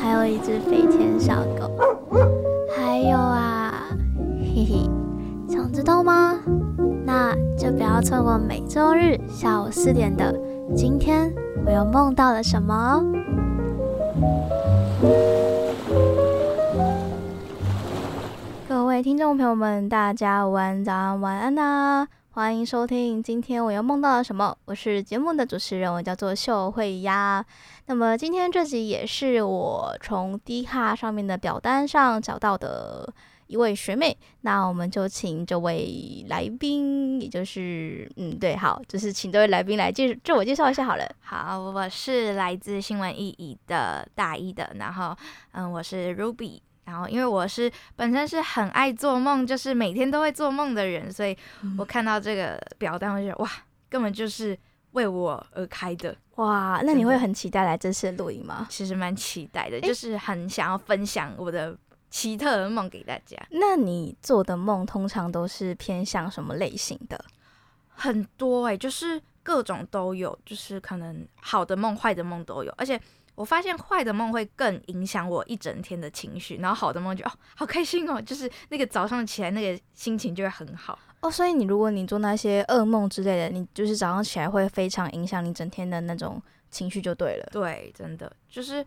[0.00, 1.70] 还有一只飞天小狗。
[2.76, 3.72] 还有啊，
[4.40, 4.90] 嘿嘿，
[5.48, 6.38] 想知道吗？
[7.04, 10.32] 那就不要错过每周日下午四点的
[10.74, 11.32] 《今天
[11.64, 13.04] 我又梦到了什么》哦。
[18.68, 27.42] 各位听众朋友们，大家晚安、早安、晚安呐、欢迎收听《今天我又梦到了什么》，我是节目的主持人，我叫做秀慧呀。
[27.86, 33.10] 那么今天这集也是我从 Dcard 上面的表单上找到的
[33.46, 41.10] 一位学妹，那我们就请这位来宾，也就是嗯，对，好，就是请这位来宾来介自我介绍一下好了。
[41.20, 45.16] 好，我是来自新闻意义的大一的，然后
[45.52, 51.36] 嗯，我是 Ruby，然后因为我是本身是很爱做梦，就是每天都会做梦的人，所以
[51.76, 53.50] 我看到这个表单，我就觉得哇，
[53.90, 54.58] 根本就是。
[54.92, 58.66] 为我而开的哇，那你会很期待来这次录影吗？
[58.70, 61.76] 其实蛮期待的，就是很想要分享我的
[62.08, 63.36] 奇特的梦给大家。
[63.50, 67.22] 那你做的梦通常都是偏向什么类型的？
[67.90, 72.72] 很多哎、欸，就是各种都有，就是可能好的梦、坏的梦都有。
[72.78, 72.98] 而且
[73.36, 80.98] 我发现坏的梦会更影响我一整天的情绪，然后好的梦就哦，好开心哦，就是那个早上起来那个心情就会很好。
[81.20, 87.48] 哦，所以你如果你做那些噩梦之类的，你就是早上起来会非常影响你整天的那种情绪，就对了。
[87.52, 88.84] 对，真的就是，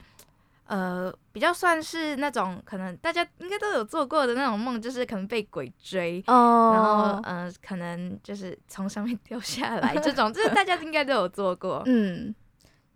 [0.65, 11.81] 呃，比较算是那种可能大家应该都有做过的那种梦，就是可能被鬼追，哦，然后呃，可能就是从上面 掉下来这种，就是大家应该都有做过。
[11.87, 12.33] 嗯，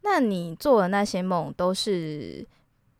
[0.03, 2.45] 那你做的那些梦都是？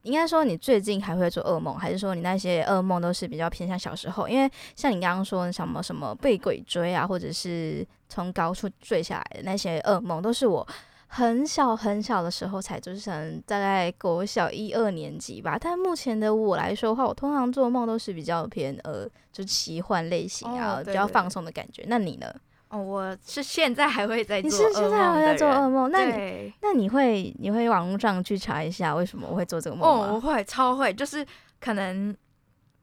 [0.04, 4.28] 应该说，你最近还会做噩梦，还是说你那些噩梦都是比较偏向小时候？
[4.28, 10.68] 因为像你刚刚说什么什么被鬼追啊，或者是从高处坠下来的那些噩梦，都是我
[11.08, 15.58] 很小很小的时候才做成，大概国小一二年级吧。
[15.58, 21.86] 但目前的我来说的话，我通常做梦都是比较偏呃，就奇幻类型啊，哦、比较放松的感觉。
[21.88, 22.28] 那你呢？
[22.74, 25.92] 哦，我是现在还会在做，你是现在还会在做噩梦？
[25.92, 30.08] 那你那你会你会网络上去查一下为什么我会做这个梦吗？
[30.08, 31.24] 哦，我会超会，就是
[31.60, 32.16] 可能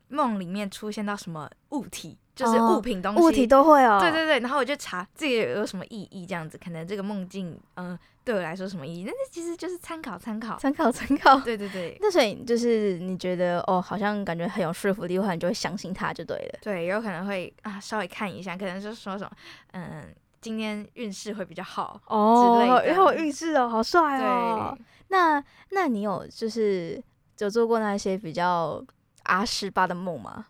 [0.06, 3.98] 梦里面出现到什么物体，就是物品东西，哦、物体都会哦。
[4.00, 7.98] 对对对，然后我就查这个有什么意义，这样子，可能这个梦境，嗯、呃。
[8.22, 9.04] 对我来说什么意义？
[9.04, 11.40] 那那其实就是参考参考参考参考。
[11.40, 11.96] 对对对。
[12.00, 16.58] 那所以就是你觉得哦，好像感觉很有说服力的话，你就会相信他就对了。
[16.60, 19.30] 对，有可能会啊，稍微看一下，可能就是说什么，
[19.72, 24.74] 嗯，今天运势会比较好哦，然后运势哦，好帅哦。
[24.76, 27.02] 对那那你有就是
[27.38, 28.84] 有做过那些比较
[29.24, 30.46] R 十八的梦吗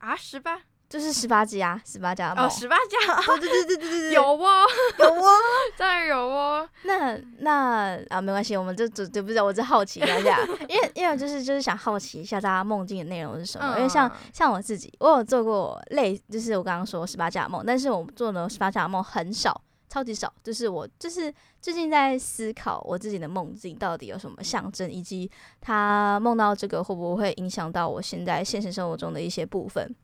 [0.00, 0.62] ？R 十八。
[0.88, 4.66] 就是十八家啊，十八家哦，十八家，对对对对对对，有哦，
[4.98, 5.28] 有哦，
[5.76, 6.66] 当然有哦。
[6.84, 13.74] 那那啊，没关系，我们就就就不知道，我只好奇一下，因为因为就是就是想好奇一下大家梦境的内容是什么。
[13.74, 19.60] 嗯、因为像像我自己，我有做过类，就是我刚刚说十八家梦，但是我做的十八家梦很少，
[19.90, 20.32] 超级少。
[20.42, 29.94] 就是我就是最近在思考我自己的梦境到底有什么象征，以及他梦到这个会不会影响到我现在现实生活中的一些部分。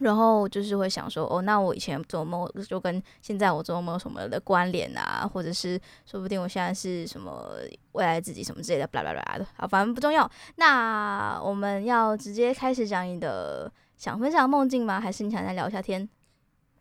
[0.00, 5.28] 然后就是会想说，哦，那我以前做梦就跟现在我做梦有什么的关联啊？
[5.30, 7.50] 或者是说不定我现在是什么
[7.92, 9.46] 未来自己什么之类的，巴拉巴拉的。
[9.58, 10.28] 好，反正不重要。
[10.56, 14.98] 那我们要直接开始讲你的想分享梦境吗？
[14.98, 16.00] 还是你想再聊一下天？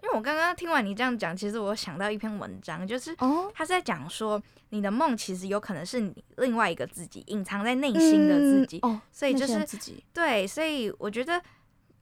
[0.01, 8.79] 因为我刚刚听完你这样讲，其实我想到一篇文章，就是哦，他在讲说你的梦其实有可能是你另外一个自己隐藏在内心的自己。
[8.83, 11.41] 嗯、哦，所以就是自己对，所以我觉得。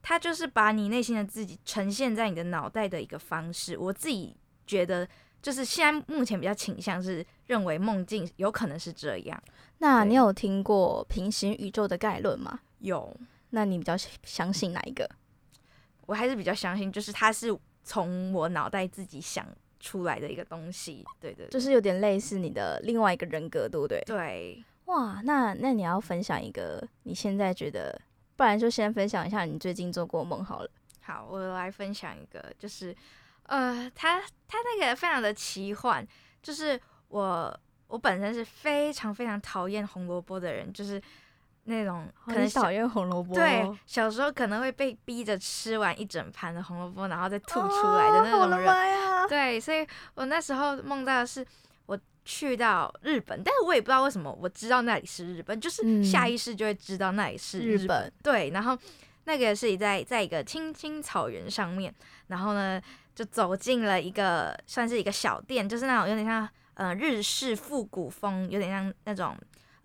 [0.08, 3.76] 他就是把你内心的自己呈现在你的脑袋的一个方式。
[3.76, 4.34] 我自己
[4.66, 5.06] 觉得，
[5.42, 9.42] 就是现在目前比较倾向是认为梦境有可能是这样。
[9.80, 12.58] 那你有听过平行宇宙的概论吗？
[12.78, 13.14] 有。
[13.50, 15.06] 那你比较相信哪一个？
[16.06, 17.54] 我还是比较相信，就是它是
[17.84, 19.46] 从我脑袋自己想
[19.78, 21.04] 出来的一个东西。
[21.20, 24.02] 对对，就是有点类似你的另外一个人格，对不对？
[24.06, 24.64] 对。
[24.86, 28.00] 哇，那那你要分享一个你现在觉得。
[28.38, 30.70] 不然就先分享一下你最近做过梦好了。
[31.02, 32.94] 好，我来分享一个，就是，
[33.42, 36.06] 呃，他他那个非常的奇幻，
[36.40, 41.02] 就是我我本身是非常非常讨厌红萝卜的人，就是
[41.64, 43.34] 那种可能讨厌红萝卜。
[43.34, 48.68] 对，小时候可能会被逼着吃完一整盘的红萝卜，然后再吐出来的那种人。
[48.68, 51.67] 哦、对，所以我那时候梦到的是我
[52.30, 57.84] 去到日本，但是我也不知道为什么我知道那里是日本，就是下意识就会知道那里是日本。
[57.84, 58.76] 日本对，然后
[59.24, 61.94] 那个是在在一个青青草原上面，
[62.26, 62.78] 然后呢
[63.14, 69.34] 就走进了一个算是一个小店，就是那种有点像呃日式复古风，有点像那种。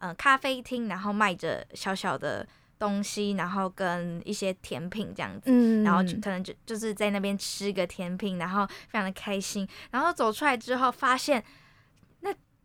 [0.05, 2.45] 嗯，咖啡厅，然后卖着小小的
[2.77, 9.65] 东西，然后跟一些甜品这样子，嗯、然后就可能就就是在那边吃个甜品，然后非常的开心。
[9.91, 11.62] 然后走出来之后，发现那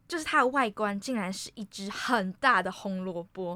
[0.08, 3.52] 就是它的外观竟然是一只很大的红萝卜。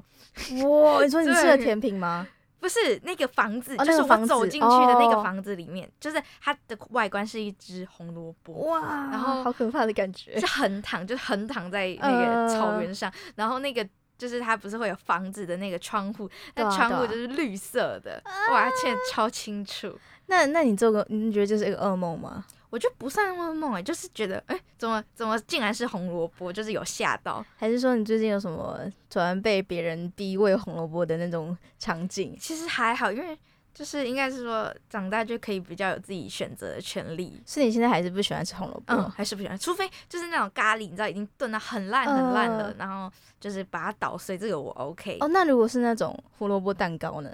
[0.65, 2.29] 哇，你说你吃了甜品吗？
[2.61, 8.53] 不是，那个房子，哦、就是我走进去的那个房子里面，哦、就是它的外观是一只红萝卜。
[8.69, 13.85] 哇，然后好可怕的感觉，是横躺，就是横躺在那个草原上，呃、然后那个
[14.17, 19.99] 就是它不是会有房子的那个窗户，那窗户就是绿色的，啊、哇，现在超清楚。
[20.27, 22.45] 那那你做个，你觉得这是一个噩梦吗？
[22.73, 27.45] 我觉得不算噩梦哎，就是觉得哎、欸，怎么怎么竟然是红萝卜，就是有吓到。
[27.59, 28.81] 还是说你最近有什么
[29.11, 32.35] 突然被别人逼喂红萝卜的那种场景？
[32.41, 33.39] 其实还好，因为
[33.75, 37.43] 就是应该是说长大就可以比较有自己选择的权利。
[37.47, 38.95] 是你现在还是不喜欢吃红萝卜？
[38.95, 45.19] 嗯，还是不喜欢，除非就是那种咖喱，你知道已经炖到很烂很烂了，呃、然后就是把它捣碎，这个我 OK。
[45.21, 47.31] 哦，那如果是那种胡萝卜蛋糕呢？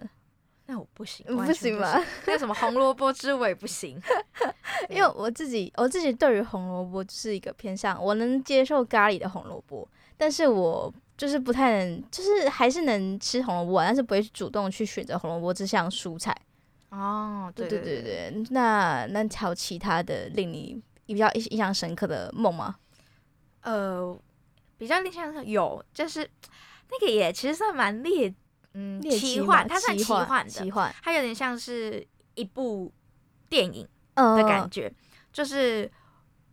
[0.70, 2.04] 那我不行，不行，不行吗？
[2.26, 3.98] 那什么红萝卜之我也不行，
[4.90, 9.88] 因为我自己我自己对于红萝卜就是一个偏向，我能接受咖喱的红萝卜，
[10.18, 16.36] 但是我就是不太能，就是还是能吃红萝卜，但是不会主动去选择红萝卜这项蔬菜。
[16.90, 22.76] 哦，对对对对，那那还有其他的令你比较印印象深刻的梦吗？
[23.62, 24.14] 呃，
[24.76, 26.28] 比较印象深刻有，就是
[26.92, 28.34] 那个也其实算蛮烈。
[28.74, 32.92] 嗯，奇幻，它算奇幻的，奇幻，它有点像是一部
[33.48, 34.86] 电影的感觉。
[34.86, 34.94] 呃、
[35.32, 35.90] 就是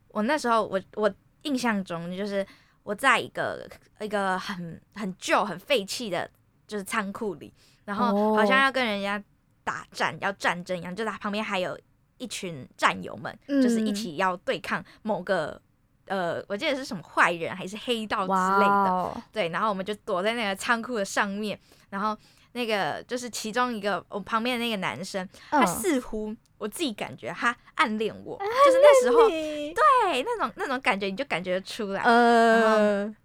[0.10, 1.14] 我那时候我，我我
[1.44, 2.46] 印象中，就是
[2.84, 3.70] 我在一个
[4.00, 6.30] 一个很很旧、很废弃的，
[6.68, 7.54] 就是仓库里，
[7.84, 9.22] 然后好像要跟人家
[9.64, 11.78] 打战，要战争一样，就它旁边还有
[12.18, 15.62] 一群战友们，嗯、就是一起要对抗某个
[16.07, 21.60] 呃，我记得是什么坏人还是黑道之类的，哦、对，然后我们就躲在那个仓库的上面。
[21.90, 22.18] 然后
[22.52, 32.02] 那个就是其中一个我旁边的那个男生，嗯、他似乎我自己感觉他暗恋我，就是那时候对那种那种感觉，你就感觉出来。
[32.02, 33.16] 呃，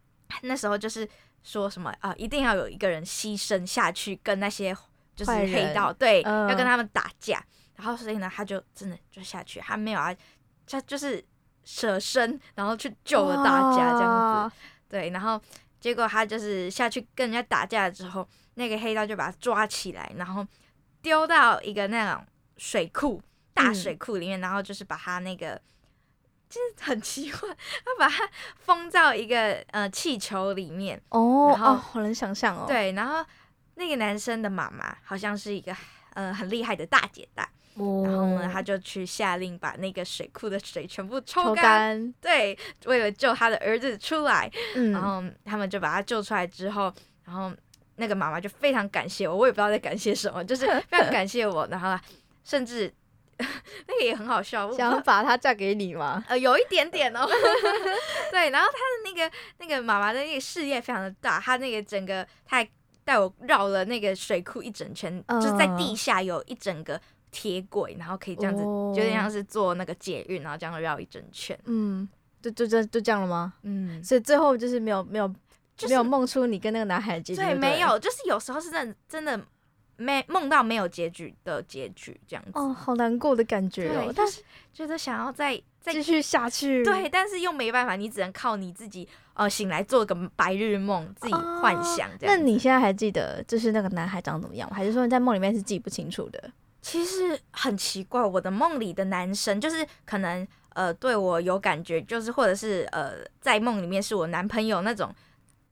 [0.42, 1.08] 那时候就是
[1.42, 4.76] 说什么啊、呃，一定要有一个人牺牲下去跟那些
[5.16, 7.42] 就是黑道对，呃、要跟他们打架。
[7.76, 10.14] 然后所以呢，他就真的就下去，他没有啊，
[10.68, 11.24] 他就是
[11.64, 14.56] 舍身，然后去救了大家这样子。
[14.88, 15.40] 对，然后
[15.80, 18.28] 结果他就是下去跟人家打架之后。
[18.54, 20.46] 那个黑道就把他抓起来，然后
[21.00, 22.22] 丢到一个那种
[22.58, 23.22] 水库，
[23.54, 25.58] 大水库里面，嗯、然后就是把他那个，
[26.46, 32.66] 就是很奇怪，他把他封到一个呃气球里面哦，然后哦，好能想象哦。
[32.66, 33.24] 对，然后
[33.76, 35.74] 那个男生的妈妈好像是一个
[36.12, 37.48] 呃很厉害的大姐大，
[37.80, 46.92] 哦、然后呢，他就去下令把那个水库的水全部抽干，抽干对，为了救他的儿子出来，嗯、然后他们就把他救出来之后，
[47.24, 47.52] 然后。
[47.96, 51.94] 那个妈妈就非常感谢我，我也不知道在感谢什么，就是非常感谢我， 然后
[52.42, 52.90] 甚至
[53.36, 56.24] 那个也很好笑，想把她嫁给你吗？
[56.26, 57.28] 呃，有一点点哦。
[58.32, 62.70] 对，然后他的那个那个妈妈的那个事业非常的大，他那个整个他还
[63.04, 66.98] 带我绕了那个水库一整圈，嗯、就是在地下有一整个
[67.30, 71.58] 铁轨，然后可以这样子，哦、就像是坐那个捷运，然后这样绕一整圈。
[71.64, 72.08] 嗯，
[72.40, 73.54] 就就这就这样了吗？
[73.62, 75.32] 嗯，所以最后就是没有没有。
[75.88, 77.40] 没有梦出你跟那个男孩的结局。
[77.40, 79.40] 对，没有，就是有时候是真的真的
[79.96, 82.50] 没梦到没有结局的结局这样子。
[82.52, 84.04] 哦，好难过的感觉哦。
[84.04, 84.42] 对，但是
[84.74, 86.84] 觉得想要再再继续下去。
[86.84, 92.36] 对，但是又没办法，你只能靠你自己呃醒来做个白日梦，自己幻想这样。
[92.36, 94.76] 那你现在还记得就是那个男孩长怎么样吗？
[94.76, 96.50] 还是说你在梦里面是记不清楚的？
[96.80, 105.14] 其实很奇怪，我的梦里的男生就是可能呃对我有感觉，就是或者是呃在梦里面是我男朋友那种。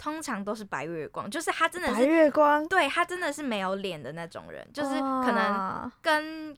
[0.01, 6.57] 通常都是白月光，就是他真的是白月光，对，他真的是没有脸的那种人，就是可能跟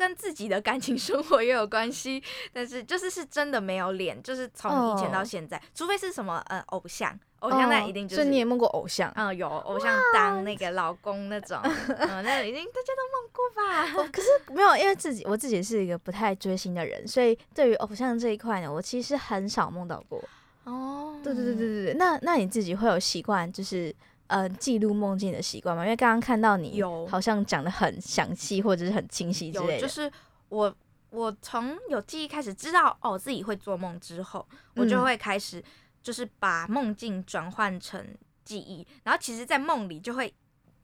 [0.00, 2.22] 跟自己的感情生活也有关系，
[2.54, 14.08] 但是就是是真的没有脸，就是从以前到现在，哦、除非是什么呃偶像，偶像那一定就是，所以你也梦过偶像，嗯，有偶像当那个老公那种， 嗯，那已经大家都梦过吧？
[14.10, 20.24] 可是 没有，因为自己我自己是一个不太追星的人，所以对于偶像这一块呢，我其实很少梦到过。
[20.64, 23.94] 哦，对对对对对对，那那你自己会有习惯，就是
[24.30, 25.82] 呃记录梦境的习惯吗？
[25.82, 29.80] 因为刚刚看到你有好像讲的很详细或者是很清晰之类的。
[29.80, 30.10] 就是
[30.48, 30.72] 我
[31.10, 34.46] 我从有记忆开始知道哦自己会做梦之后，
[34.76, 35.62] 我就会开始
[36.00, 38.06] 就是把梦境转换成
[38.44, 40.32] 记忆，然后其实，在梦里就会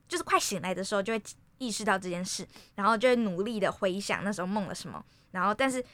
[0.08, 1.22] 就是快醒来的时候就会
[1.58, 5.84] 意识到这件事，然后就会努力的回想那时候梦了什么，然后但是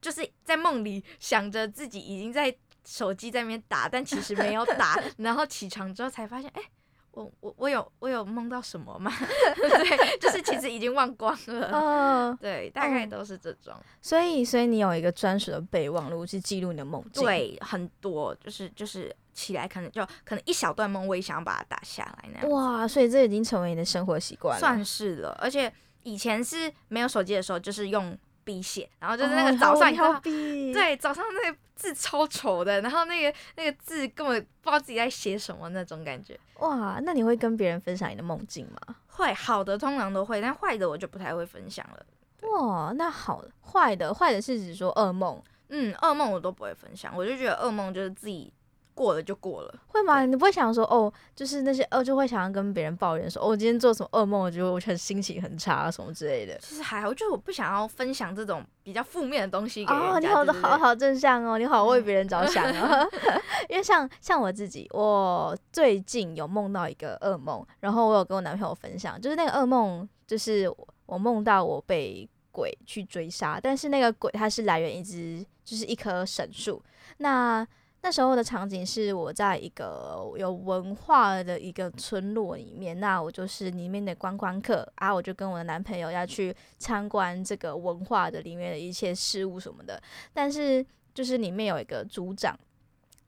[0.00, 2.52] 就是在梦里想着自己已经在。
[2.86, 6.68] 手机在那边打，但其实没有打， 然后起床之后才发现，哎、欸，
[7.10, 9.12] 我我我有我有梦到什么吗？
[9.56, 11.70] 对，就是其实已经忘光了。
[11.72, 13.74] 哦， 对，大概都是这种。
[14.00, 17.24] 所以，所以你有一个专属的备忘录去记录你的梦境。
[17.24, 22.50] 对，很多，就是就是起来可能就可能一小段梦，我也想要把它打下来那样。
[22.50, 24.60] 哇，所以这已经成为你的生活习惯了。
[24.60, 25.72] 算是了，而且
[26.04, 28.16] 以前是没有手机的时候，就是用。
[28.46, 36.38] 笔写，然后就是那个早上，哦、对，早上那个字超丑的，然后那个那个字根本不知道自己在写什么那种感觉。
[36.60, 38.96] 哇，那你会跟别人分享你的梦境吗？
[39.08, 42.06] 会，好的通常都会，但坏的我就不太会分享了。
[42.52, 48.52] 哇，那好，坏的坏的是指说噩梦，嗯，噩梦我都不会分享，我就觉得噩梦就是自己。
[48.96, 50.24] 过了就过了，会吗？
[50.24, 56.56] 你不会想说哦，就是那些哦，就会想要跟别人抱怨说，哦，我今天做什么噩梦，我觉得我很心情很差什么之类的。
[56.62, 60.08] 其实还好，就是我不想要分享这种比较负面的东西给人家。
[60.12, 63.06] 哦，你好的，好好正向哦，你好为别人着想哦。
[63.68, 70.74] 因为像像我自己，我最近有梦到一个噩梦，然后我有跟我男朋友分享，就是那个噩梦，就是
[71.04, 76.82] 我梦到我被鬼去追杀，但是那个鬼它是来源一只就是一棵神树，
[77.18, 77.66] 那。
[78.06, 90.00] 那时候的场景是我在一个有文化的一个村落里面，那我就是里面的观光客啊，我就跟我的男朋友要去参观这个文化的里面的一切事物什么的，
[90.32, 92.56] 但是就是里面有一个组长。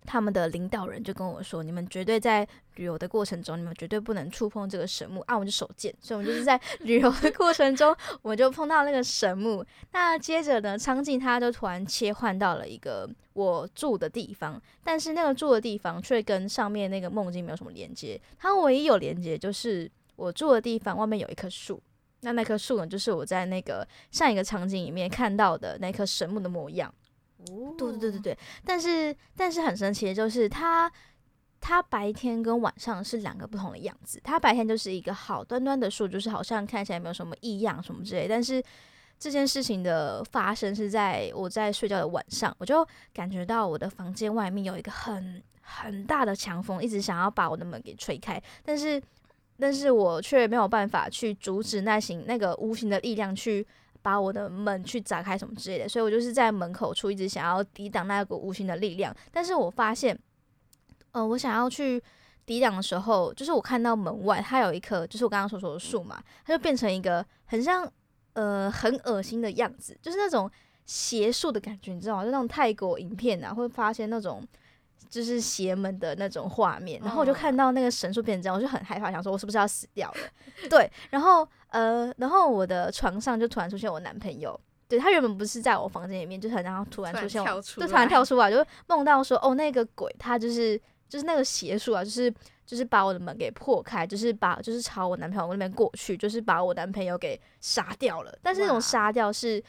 [0.09, 9.63] 他们的领导人就跟我说：“你们绝对在旅游的过程中，你们绝对不能触碰这个神木啊！”我们就手贱，所以我们就是在 旅游的过程中，我就碰到那个神木。
[9.93, 18.19] 那接着呢，场景它就突然切换到了一个我住的地方，但是那个住的地方却跟上面那个梦境没有什么连接。
[18.39, 21.79] 它唯一有连接就是我住的地方外面有一棵树，
[22.23, 26.93] 那那棵树呢，就是我在那个上一个场景里面看到的那棵神木的模样。
[27.39, 30.91] 哦，对对对对对，但是但是很神奇的就是它，
[31.61, 34.21] 它白天跟晚上是两个不同的样子。
[34.25, 38.27] 它白天就是一个好端端的树，就是好像看起来没有什么异样什么之类。
[38.27, 38.63] 但是
[39.19, 49.01] 这件事情的发生是在我在睡觉的晚上，我就感觉到我的房间外面有一个很很大的强风，一直想要把我的门给吹开，但是
[49.59, 53.65] 但是我却没有办法去阻止那行那个无形的力量去。
[54.03, 59.15] 把我的门去砸开什么之类的，所以我就是在门口处一直想要抵挡那股无形的力量。
[59.31, 60.19] 但是我发现，
[61.13, 62.03] 呃，我想要去
[62.47, 67.91] 抵挡的时候，就是我看到门外它有一棵，就是我刚刚所说的树嘛，它就变成一个很像
[68.35, 70.51] 呃很恶心的样子，就是那种
[70.87, 72.25] 邪术的感觉，你知道吗？
[72.25, 74.43] 就那种泰国影片啊，会发现那种
[75.09, 77.01] 就是邪门的那种画面。
[77.03, 80.19] 然后我就看到那个神树变成这样，我就很害怕，想说我是不是要死掉了？
[80.71, 81.47] 对，然后。
[81.71, 92.33] 呃，然后我的床上就突然出现我男朋友，对，他原本不是在我房间里面，就是然后突然出现我，就突然跳出来，就梦到说，哦，那个鬼他就是就是那个邪术啊，就是
[92.65, 98.35] 就是把我的门给破开，就是把就是朝我男朋友那边过去，就是把我男朋友给杀掉了。
[98.43, 99.63] 但是那种杀掉是，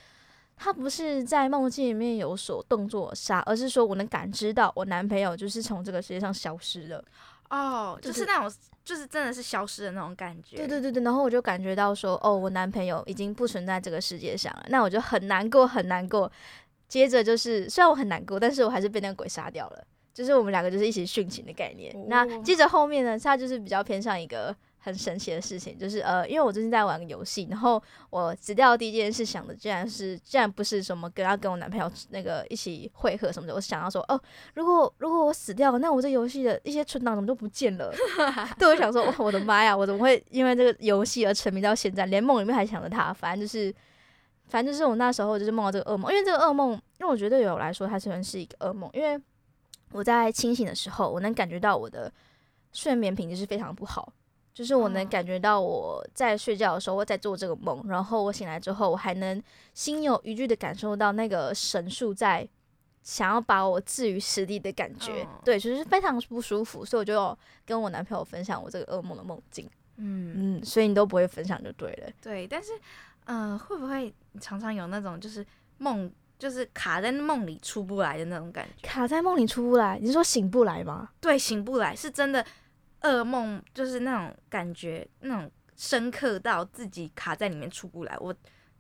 [0.60, 7.04] 他不是在梦境里面有所动作杀，而是说我能感知到我男朋友就是从这个世界上消失了。
[7.50, 8.54] 哦，就是那种。
[8.82, 10.56] 就是真的是消失的那种感觉。
[10.56, 16.32] 对对对对，然后我就感觉到说，哦，我男朋友已经不存在这个世界上了，那我就很难过很难过。
[16.88, 19.84] 接着就是，虽然我很难过，但是我还是被那个鬼杀掉了。
[20.12, 21.96] 就是我们两个就是一起殉情的概念。
[21.96, 24.56] 哦、那接着后面呢，他就是比较偏向一个。
[24.82, 34.20] 很神奇的事情就是，呃，因为我最近在玩个游戏，然后我死掉的第一件事想的，竟然是，竟然不是什么跟要跟我男朋友那个一起会合什么的，我想要说，哦，
[34.54, 37.94] 如果如果我死掉了，那我这游戏的一些存档怎么都不见了？
[38.58, 43.12] 对，我想说，哦，我的妈呀，我怎么会因为这个游戏而沉迷到现在，连梦里面还想着他？
[43.14, 43.74] 反正就是，
[44.48, 49.22] 反正就是我那时候就是梦到这个噩梦，因为这个噩梦，因为我觉得对我来说，它虽然是一个噩梦，因为
[49.92, 52.12] 我在清醒的时候，我能感觉到我的
[52.72, 54.14] 睡眠品质是非常不好。
[54.60, 59.42] 就是我能感觉到我在睡觉的时候，我在做这个梦，然后我醒来之后，我还能
[59.74, 62.46] 心有余悸的感受到那个神树在
[63.02, 72.74] 想要把我置于死地的感觉，对，就是非常不舒服，所以我就跟我男朋友分享我这个噩梦的梦境，嗯嗯，所以你都不会分享就对了，对，但是，
[73.28, 75.46] 嗯、呃，会不会常常有那种就是
[75.78, 78.86] 梦就是卡在梦里出不来的那种感觉？
[78.86, 81.12] 卡在梦里出不来，你是说醒不来吗？
[81.22, 82.46] 对，醒不来是真的。
[83.02, 88.18] 噩梦就是那种感觉，那种深刻到自己卡在里面出不来。
[88.20, 88.36] 我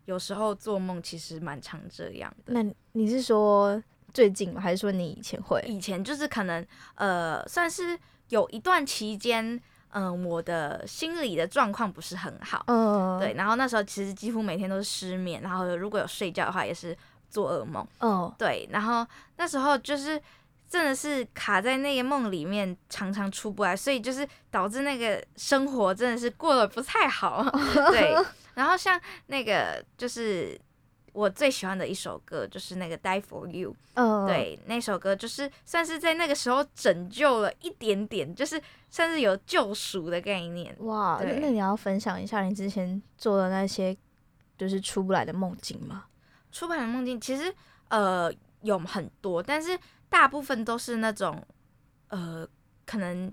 [0.05, 2.53] 有时候做梦其实蛮常这样的。
[2.53, 3.81] 那你是说
[4.13, 4.59] 最近吗？
[4.59, 5.63] 还是说你以前会？
[5.67, 7.97] 以前就是可能呃，算是
[8.29, 9.45] 有一段期间，
[9.91, 12.63] 嗯、呃，我的心理的状况不是很好。
[12.67, 13.33] 嗯，对。
[13.35, 16.97] 然后那时候其实几乎每天都是失眠，然后如果有睡觉的话，也是
[17.29, 17.87] 做噩梦。
[17.99, 18.67] 哦，对。
[18.71, 19.05] 然后
[19.37, 20.21] 那时候就是。
[20.69, 27.43] 真的是卡在那个梦里面，常常出不来，所以就是导致那个生活真的是过得不太好。
[27.89, 28.15] 对，
[28.53, 30.55] 然后像那个就是
[31.11, 33.71] 我最喜欢的一首歌，就是那个《Die for You》。
[33.95, 38.61] 嗯，对，那首歌就是算是在那个时候拯救了一点点，就是
[38.91, 40.75] 算是有救赎的概念。
[40.81, 43.97] 哇，对那你要分享一下你之前做的那些
[44.55, 46.05] 就是出不来的梦境吗？
[46.51, 47.51] 出不来的梦境其实
[47.87, 49.75] 呃有很多，但是。
[50.09, 51.41] 大部分都是那种，
[52.07, 52.47] 呃，
[52.85, 53.31] 可能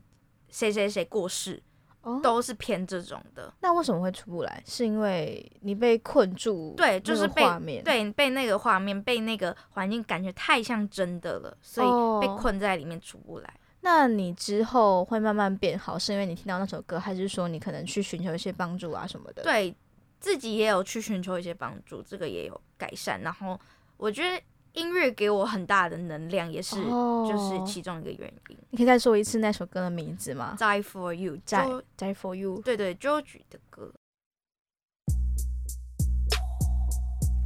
[0.51, 1.63] 谁谁谁过世，
[2.03, 3.53] 哦、都是偏这种的。
[3.61, 4.63] 那为什么会出不来？
[4.67, 6.75] 是因为你被困住？
[6.77, 11.89] 对，就是被画面，对，被那个画面，被那个环境感觉太像真的了，所以
[12.21, 13.49] 被困在里面出不来。
[13.49, 19.43] 哦、那你之后会慢慢变好，是因为你听到那首歌，还是说你可能去寻求一些帮助啊什么的？
[19.43, 19.75] 对，
[20.21, 23.21] 自己也有去寻求一些帮助，这个也有改善。
[23.23, 23.59] 然后
[23.97, 24.41] 我觉得。
[24.77, 28.59] 音乐给我很大的能量，也是就是其中一个原因。
[28.71, 32.61] 你可以再说一次那首歌的名字吗？Die for you，Die Die for you。
[32.63, 33.91] 对对，George 的歌。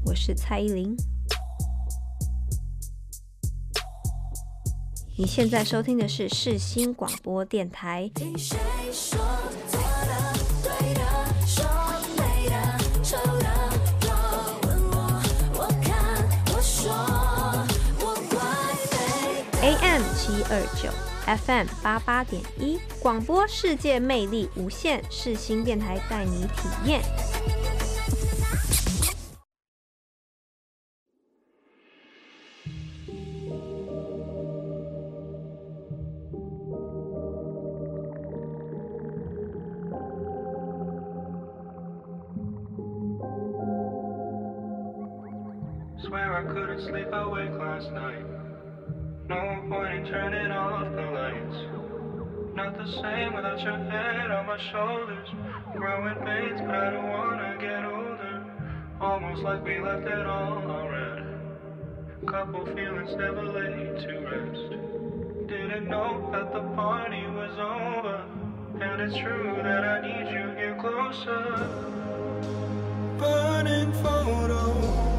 [0.05, 0.97] 我是蔡依林。
[5.17, 8.11] 你现在收听的是世新广播电台。
[19.63, 20.89] AM 七二九
[21.27, 27.03] ，FM 八八点一，广播世界魅力无限，世新电台带你体验。
[62.67, 65.49] Feelings never lay to rest.
[65.49, 68.25] Didn't know that the party was over.
[68.81, 71.69] And it's true that I need you here closer.
[73.19, 75.10] Burning photos.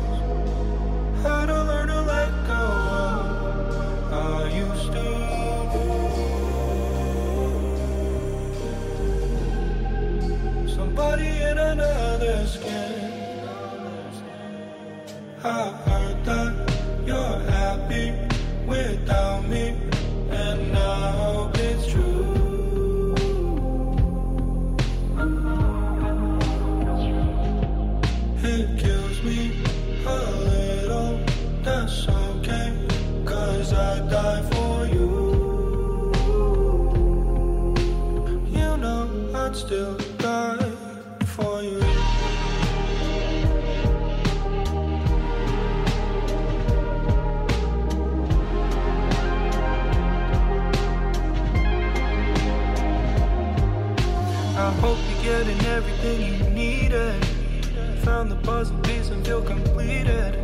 [58.21, 60.37] down the puzzle piece and feel completed.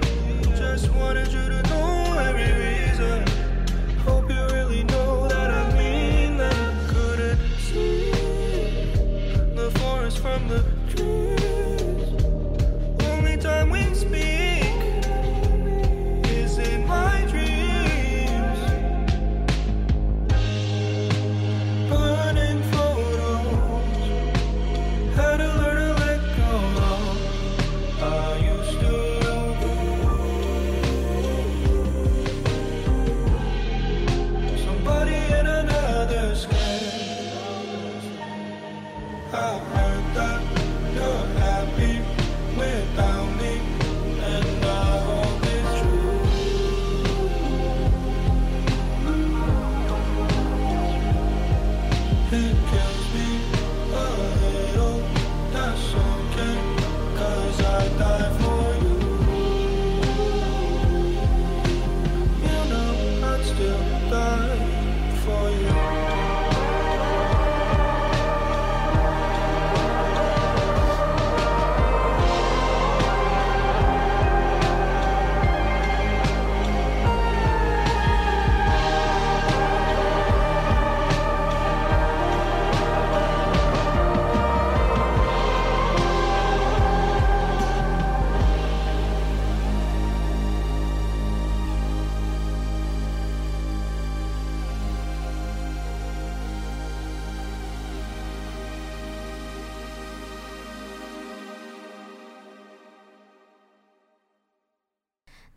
[0.58, 3.24] Just wanted you to know every reason.
[4.00, 6.90] Hope you really know that I mean that.
[6.90, 8.10] Couldn't see
[9.54, 10.77] the forest from the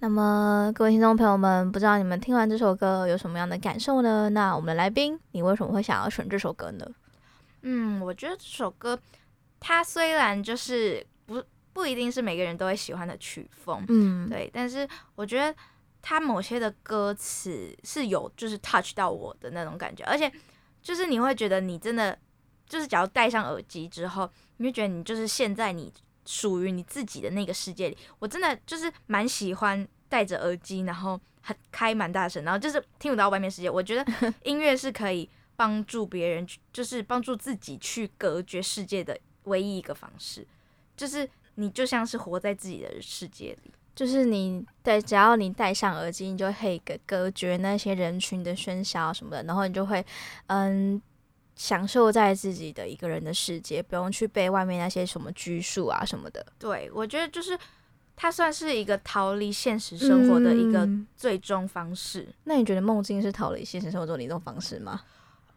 [0.02, 4.30] 那么，各位听众朋友们，不知道你们听完这首歌有什么样的感受呢？
[4.30, 6.90] 那我们的来宾，你为什么会想要选这首歌呢？
[7.60, 8.98] 嗯，我觉得这首歌，
[9.60, 15.54] 它虽然就是不不一定是每个人都会喜欢的曲风，嗯，对，但是我觉得
[16.00, 20.32] 它某些的歌词是有就是 touch 到我的那种感觉，而且
[20.80, 22.18] 就是你会觉得你真的
[22.66, 25.92] 就是，假如戴上耳机之后，你就觉得你就是现在你。
[26.24, 33.70] 属于你自己的那个世界里，我真的就是蛮喜欢戴着耳机，然后很开蛮大声，然后就是听不到外面世界。
[33.70, 40.46] 我觉得音乐是可以帮助别人，就是帮助自己去隔绝世界的唯一一个方式。
[40.96, 50.04] 就是你就像是活在自己的世界里，就是你戴，只要你戴上耳机，你就可以隔隔绝那些人群的喧嚣什么的，然后你就会
[50.48, 51.00] 嗯。
[51.60, 56.42] 享受在自己的一个人的世界，不用去被外面那些什么拘束啊什么的。
[56.58, 57.58] 对，我觉得就是
[58.16, 62.22] 它算是一个逃离现实生活的一个最终方式。
[62.22, 65.02] 嗯，那你觉得梦境是逃离现实生活中的一种方式吗？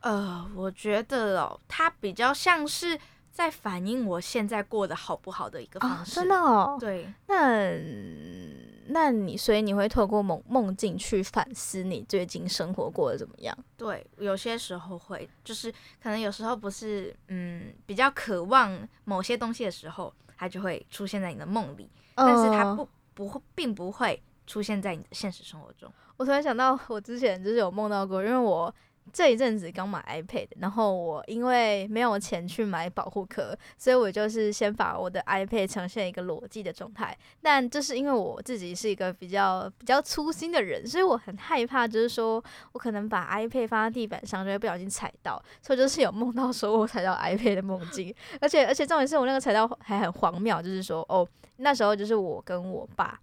[0.02, 3.00] 呃，我觉得哦，它比较像是
[3.32, 6.12] 在反映我现在过得好不好的一个方式。
[6.12, 6.78] 哦，真的哦。
[6.78, 8.73] 对，那。
[8.88, 13.58] 那你所以你会透过梦梦境去反思你最近生活过得怎么样？
[13.78, 25.92] 对，有些时候会，就是可能有时候不是，嗯，比较渴望某些东西的时候，它就会出现在你的梦里，但是它不不会，并不会出现在你的现实生活中。
[26.18, 28.74] 我突然想到，我之前就是有梦到过，因为我。
[29.12, 37.16] 这一阵子刚买 iPad，然后我因为没有钱去买保护壳，所以我就是先把我的 iPad 呈现一个裸机的状态。
[37.42, 48.14] 但这是因为我自己是一个比较比较粗心的人，所以我很害怕，就是说我可能把 iPad 放在地板上，就会不小心踩到，所以就是有梦到说我踩到 iPad 的梦境。
[48.40, 53.20] 而且而且重点是我那个踩到还很荒谬，就是说哦，那时候就是我跟我爸，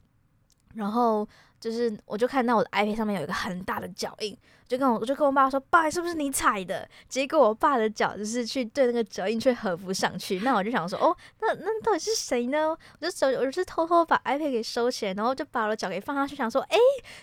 [0.74, 1.28] 然后。
[1.60, 4.34] 就是，我就看到我的 iPad 上面有一个很大的脚印，
[4.66, 10.38] 就跟我，我就跟我爸说：“爸，是不是你踩的？”结果我爸的脚就是去对那个脚印却合不上去。
[10.38, 16.78] 那我就想说：“哦，那那到底是谁呢？”我就手，我就是偷偷把 iPad 给收起来，然后就把我的脚给放上去，想说：“哎，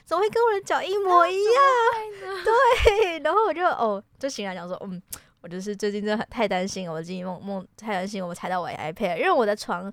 [0.05, 1.53] 怎么会跟我的脚一模一样？”
[2.45, 5.01] 对， 然后我就哦，就醒来讲说：“嗯，
[5.41, 9.91] 我就是最近真的很太担心，我今天梦梦太担心我踩到我的 iPad，因为我的床。”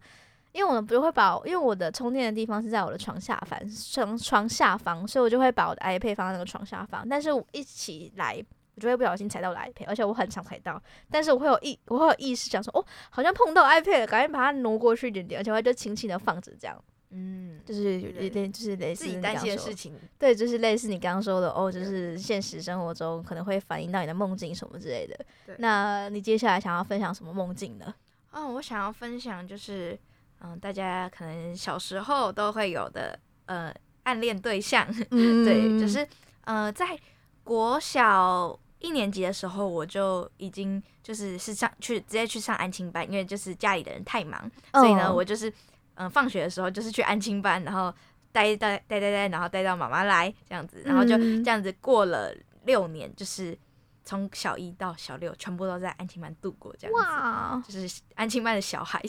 [0.54, 3.58] 因为我不会把，因为我的充电的地方是在我的床下方，
[3.92, 7.04] 床床下方，所以我就会把我的 iPad 放在那个床下方。
[7.08, 8.40] 但是我一起来，
[8.76, 10.80] 我就会不小心踩到我的 iPad，而且我很常踩到。
[11.10, 16.84] 但是我会有意，我会有意识想说，哦，好像碰到 iPad 了，赶紧把它挪过去一点点，而且我就轻轻的放着这样。
[17.10, 19.98] 嗯，就是有点，就是类似你担心的事情。
[20.16, 25.18] 对，就是类似你刚刚说的，哦，就是现实生活中可能会反映到你的梦境什么之类的。
[25.58, 27.92] 那你接下来想要分享什么梦境呢？
[28.30, 29.98] 哦，我想要分享就是。
[30.46, 36.06] 嗯，大家可能小时候都会有的，呃，暗恋对象， 嗯、对，就是
[36.42, 36.98] 呃，在
[37.42, 44.38] 国小一年级的时候，我就已经就是是上去直接去上安亲班，因为就是家里的人太忙，
[44.74, 45.48] 哦、所以呢，我就是
[45.94, 47.90] 嗯、呃，放学的时候就是去安亲班，然后
[48.30, 52.34] 待待待待待，然后待到妈妈来这样子，然后就这样子过了
[52.66, 53.56] 六年，就是。
[54.04, 59.02] 从小一到小六，全部都在安亲班度过，这样子，哇就是安亲班的小孩，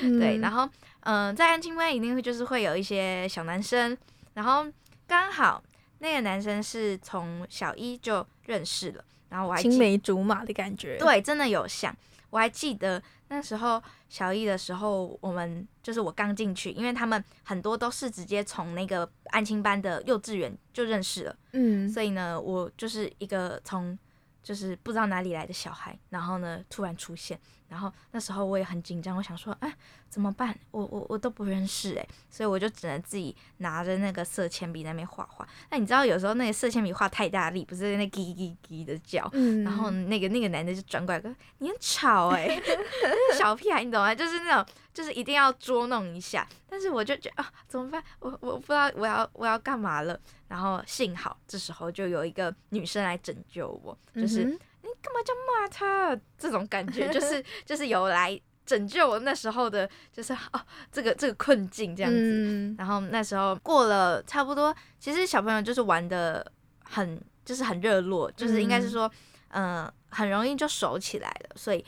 [0.00, 0.38] 嗯、对。
[0.38, 0.64] 然后，
[1.00, 3.96] 嗯、呃，在安亲班一定会就是会有一些小男生，
[4.34, 4.66] 然后
[5.06, 5.62] 刚好
[6.00, 11.94] 那个男生是从小一就认识了，然后我还青梅竹马的感觉，对，真的有像。
[12.30, 23.96] 我还记得那时候小一的时候，我们就是我刚进去，因为他们很多都是直接从那个安亲班的幼稚园就认识了，嗯，所以呢，我就是一个从。
[24.42, 27.38] 就是不知道哪里来的小孩，然后呢，突然出现，
[27.70, 29.72] 然后那时候我也很紧张，我想说，哎，
[30.08, 30.54] 怎么办？
[30.72, 35.48] 我我我都不认识哎，所以我就只能自己拿着那个色铅笔在那边画画。
[35.70, 42.60] 那你知道有时候那个色铅笔画太大力，不是那叽叽叽的叫，嗯、然后那个那个男的就转过来说，你很吵哎，
[43.38, 44.12] 小屁孩，你懂吗？
[44.14, 44.74] 就是那种。
[44.92, 48.02] 就是一定要捉弄一下，但是我就觉得啊，怎么办？
[48.18, 50.18] 我我不知道我要我要干嘛了。
[50.48, 56.20] 然后幸好这时候就有一个女生来拯救我，就是、你干嘛这样骂他？
[56.38, 62.18] 这种感觉就是 就是有来拯救我那时候的，就是哦这个这个困境这样子。
[62.18, 66.50] 嗯、然后那时候过了差不多，其实小朋友就是玩的
[66.84, 69.10] 很就是很热络，就是应该是说
[69.48, 71.84] 嗯、呃、很容易就熟起来了，所以。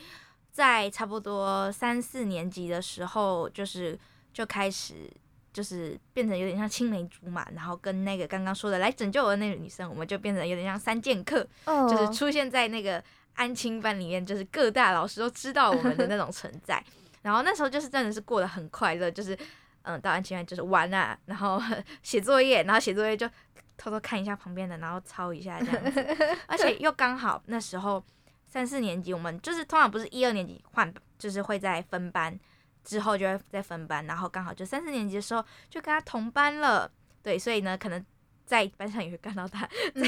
[0.53, 3.99] 在差不多三四年级的时候，就是
[4.31, 5.11] 就开始
[5.53, 11.89] 就是变成有点像青梅竹马，然后跟那个刚刚说的来拯救我的那个女生，我们就变成有点像三剑客，oh.
[11.89, 13.01] 就是出现在那个
[13.35, 16.83] 安亲班里面，就是各大老师都知道我们的那种存在。
[17.21, 19.37] 然后那时候就是真的是过得很快乐，就是
[19.83, 21.61] 嗯，到安亲班就是玩啊，然后
[22.03, 23.29] 写作业，然后写作业就
[23.77, 26.17] 偷偷看一下旁边的，然后抄一下这样子。
[26.47, 28.03] 而且又刚好那时候
[28.45, 32.37] 三四年级，我们就是通常不是一二年级换，就是会在分班
[32.83, 36.91] 之后就会再分班，然后刚好就三四年级的时候就跟他同班了。
[37.21, 38.05] 对，所以呢，可能
[38.45, 39.65] 在班上也会看到他，
[39.95, 40.01] 在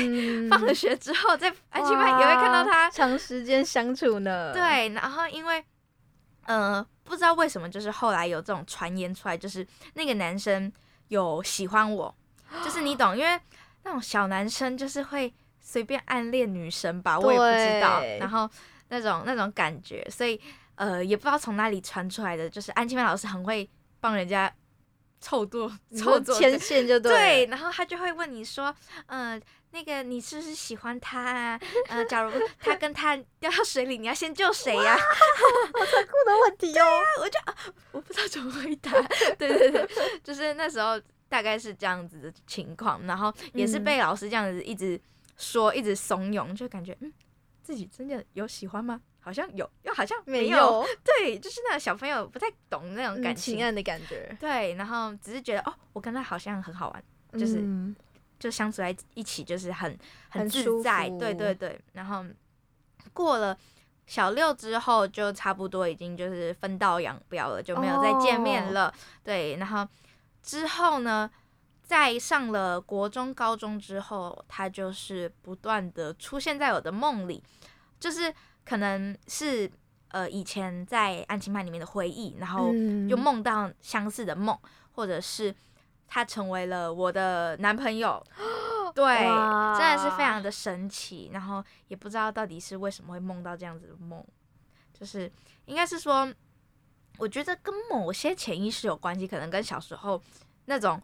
[0.49, 4.53] 放了学之后，在安亲班也会看到他，长时间相处呢。
[4.53, 5.63] 对，然后因为。
[6.47, 10.71] 嗯、呃，不知道为什么，就是后来有这种传言出来，就是那个男生
[11.07, 12.15] 有喜欢我，
[12.63, 13.41] 就是你懂，因为
[13.81, 18.47] 那种小男生就是会随便暗恋女生吧，我也不知道，然后
[18.89, 20.39] 那种那种感觉，所以
[20.75, 24.53] 呃，也不知道从哪里传出来的，就是安亲班老师很会帮人家
[25.19, 28.73] 凑作凑作牵线就对，对，然后他就会问你说，
[29.07, 29.41] 嗯、呃。
[29.71, 31.59] 那个你是不是喜欢他啊？
[31.89, 34.97] 呃，假如他跟他 掉到水里，你要先救谁呀、啊？
[35.77, 36.85] 好残酷的问题哦！
[37.19, 37.53] 我就啊
[37.91, 38.89] 我不知道怎么回答。
[39.38, 39.85] 对对对，
[40.23, 44.97] 就是那时候大概是这样子的情况，然后也是被老师这样子一直
[45.35, 47.11] 说，一直怂恿，就感觉嗯，
[47.61, 49.01] 自己真的有喜欢吗？
[49.25, 50.85] 好像有，又好像没有。
[51.03, 54.38] 对，就是那个小朋友不太懂那种感情、嗯、的感觉。
[54.39, 57.03] 对，然后只是觉得哦，我跟他好像很好玩，
[57.39, 57.59] 就是。
[57.59, 57.95] 嗯
[58.38, 59.97] 就相处在一起，就是很
[60.29, 61.79] 很自在，对对对。
[61.93, 62.23] 然后
[63.13, 63.57] 过了
[64.07, 68.88] 小六之后，就差不多已经就是分道扬镳了，就没有再见面了。
[68.88, 68.93] Oh.
[69.23, 69.88] 对，然后
[70.43, 71.31] 之后呢，
[71.81, 77.41] 在上了国中、高中之后，他就是不断的出现在我的梦里，
[78.01, 78.31] 就是
[78.65, 79.71] 可能是
[80.10, 82.73] 呃以前在安亲班里面的回忆，然后
[83.08, 85.56] 就梦到相似的梦，嗯、或者是。
[86.08, 88.23] 他成为了我的男朋友，
[88.93, 89.04] 对，
[89.75, 91.32] 真的是非常的神奇。
[91.34, 94.23] 然后也不知道到底是为什么会梦到这样子的梦，
[94.93, 95.30] 就是
[95.65, 96.32] 应该是说，
[97.17, 100.21] 我觉得跟某些潜意识有关系，可能跟小时候
[100.65, 101.01] 那种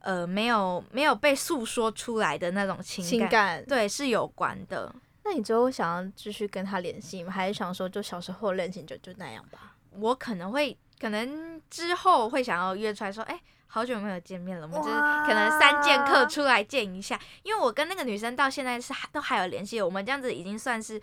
[0.00, 4.92] 呃没有没有被诉说出来的那种情感，情感对，是有关的。
[5.24, 7.32] 那你之后想要继续跟他联系吗？
[7.32, 9.74] 还是想说就小时候恋情就就那样吧？
[9.92, 13.40] 我可能会，可能之后会想要约出来说，哎。
[13.74, 21.00] 好久没有见面了，我们就是可能三剑客出来见一下，因为我跟那个女生到现在是还都还有联系，我们这样子已经算是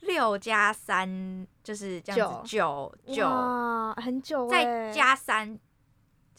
[0.00, 3.26] 六加三，就是这样子九九，
[3.96, 5.58] 很久，再加三。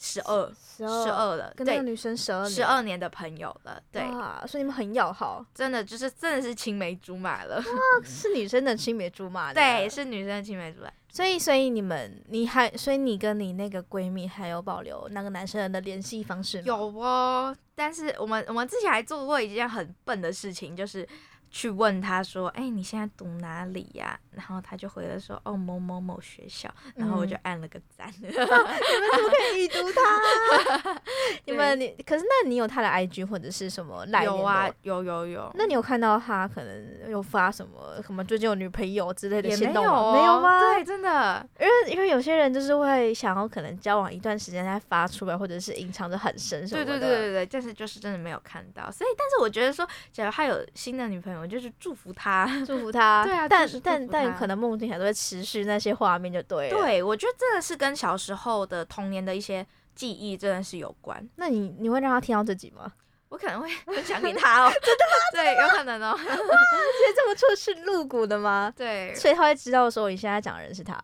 [0.04, 4.02] 十二，十二了，跟那个女生十二，十二年的朋友了，对，
[4.48, 7.62] 所以你们很要好，真的就是真的是青梅竹马了，
[8.02, 16.64] 是女生的青梅竹马，对，是女生的青梅竹马，所以所以你们你还所以你跟你那个闺蜜还有保留那个男生的联系方式吗？
[16.66, 21.08] 有哦，但是我们我们之前还做过一件很笨的事情，就是。
[21.54, 28.08] 去问他说：“哎、欸，你现在读哪里呀、啊？”然后他就回了说：“哦，某某某学校。”然后我就按了个赞。
[28.22, 31.00] 嗯、 你们怎么可以已读他？
[31.44, 34.24] 你们你可是那你有他的 IG 或者是什么赖？
[34.24, 35.52] 有啊，有有有。
[35.54, 40.12] 那你有看到他可能有发什么什么最近有女朋友之类的行动吗？
[40.14, 40.60] 没有，没有吗？
[40.60, 46.92] 对，真的，因为因为有些人就是会想要可能交往一段时间再发出来，或者是隐藏着很深什么的。
[46.92, 48.90] 对对对对对，但是就是真的没有看到。
[48.90, 51.41] 所以，但是我觉得说，假如他有新的女朋友。
[51.42, 53.24] 我就是祝福他， 祝福他。
[53.24, 56.78] 对啊，但但但可能梦境还都会持续那些画面，就对了。
[56.78, 61.28] 对，我觉得真的是跟小时候的童年的一些记忆真的是有关。
[61.34, 62.92] 那你你会让他听到自己吗？
[63.28, 64.70] 我可能会分享给他哦。
[64.80, 65.14] 真的吗？
[65.32, 66.16] 对，有可能哦。
[66.16, 68.72] 其实这么做是露骨的吗？
[68.76, 70.96] 对，所以他会知道说你现在讲的人是他。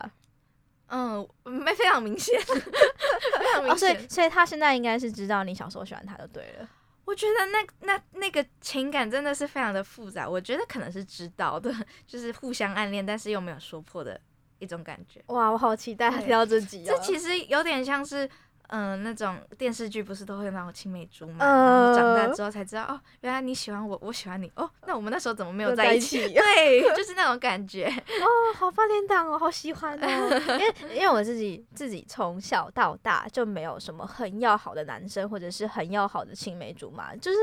[0.90, 3.74] 嗯，没非常明显，非常明显。
[3.74, 6.68] 哦，所以所以他现在应该是知道你小时候喜欢他就对了。
[7.09, 11.75] 我觉得那那那个情感真的是非常的复杂，我觉得可能是知道的，
[12.07, 14.21] 就是互相暗恋，但是又没有说破的
[14.59, 15.23] 一种感觉。
[15.29, 16.92] 哇，我好期待听到这集哦。
[16.94, 18.29] 这其实有点像是。
[18.68, 26.18] 嗯、呃，那种电视剧不是都会那种青梅竹马，呃、然后长大之后才知道哦，原来你喜欢我，我喜欢你哦，那我们那时候怎么没有在一起？
[26.18, 27.87] 一 起对，就是那种感觉
[28.20, 28.26] 哦，
[28.57, 37.38] 好八点档哦，好喜欢哦，因为因为我自己自己从小到大就没有什么很要好的男生，或者是很要好的青梅竹马，就是。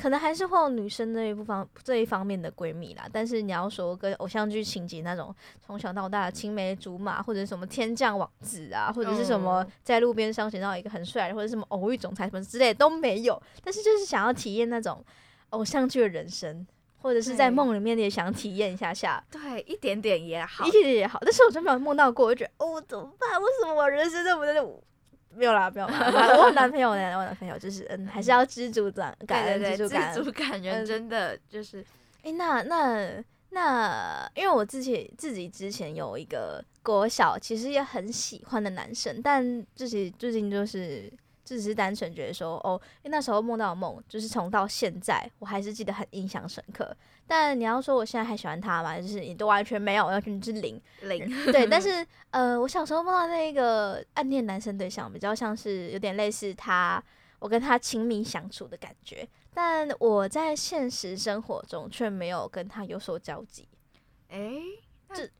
[0.00, 13.40] 可能还是会有女生这一部分这一方面的闺蜜啦，但是你要说跟偶像剧情节那种从小到大的青梅竹马，或者什么天降王子啊，或者是什么在路边上捡到一个很帅，或者什么偶遇总裁什么之类都没有。
[13.62, 15.04] 但是就是想要体验那种
[15.50, 16.66] 偶像剧的人生，
[17.02, 19.22] 或者是在梦里面也想体验一下下。
[19.30, 21.18] 对，一点点也好，一点点也好。
[21.20, 23.38] 但是我真没有梦到过，我就觉得哦，怎么办？
[23.38, 24.64] 为什么我人生这么的？
[25.34, 26.36] 没有啦，没有啦。
[26.42, 27.16] 我男朋友呢？
[27.16, 31.80] 我男朋友就是嗯，还是要知足感，感恩知足感，知足感人真的就是，
[32.22, 41.12] 哎、欸，那那那，因为我自己自己之前有一个国小其实也很喜欢的男生，但自己最近就是。
[41.42, 46.96] 只是单纯觉得说，哦，因为那时候梦到的梦，就是从到现在，我还是记得很印象深刻。
[47.32, 49.00] 但你要说我现在还喜欢他吗？
[49.00, 51.30] 就是你都完全没有，完全是零 零。
[51.52, 57.00] 对，但 是呃，我小时候梦到那个暗恋男生对象，比较像是有点类似他，
[57.38, 59.28] 我跟他亲密相处的感觉。
[59.54, 63.68] 但我在现实生活中却没有跟他有所交集。
[64.30, 64.62] 诶、欸，
[65.14, 65.30] 这。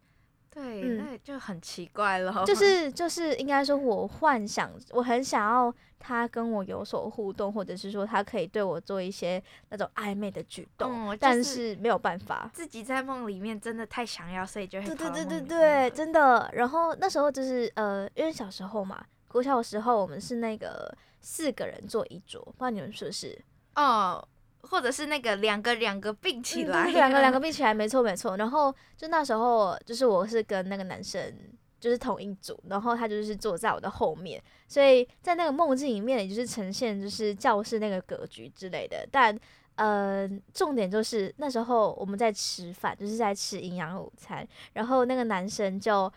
[0.53, 2.33] 对，那就很奇怪了。
[2.45, 12.51] 就是就是，应该说，我幻想，我很想要他跟我有所互动，或者是说，他可以对我做一些那种暧昧的举动，嗯就是、但是没有办法。
[12.53, 14.87] 自己在梦里面真的太想要，所以就会。
[14.87, 16.51] 对对对对对，真的。
[16.53, 23.41] 然后那时候就是呃，因为小时候嘛，国小的时候我们是那个四个人坐一桌，不知道你们是不是？
[23.77, 24.27] 哦。
[24.63, 28.37] 或者是那个两个两个并起来，两个两个并起来，没错没错。
[28.37, 31.35] 然后就那时候，就是我是跟那个男生
[31.81, 39.07] 就是同一组，然后他就是坐在我的后面，所以在那个梦境里面，也就是呈现就是教室那个格局之类的。
[39.11, 39.37] 但
[39.77, 46.13] 呃，重点就是那时候我们在吃饭，就是在吃营养午餐，然后那个男生就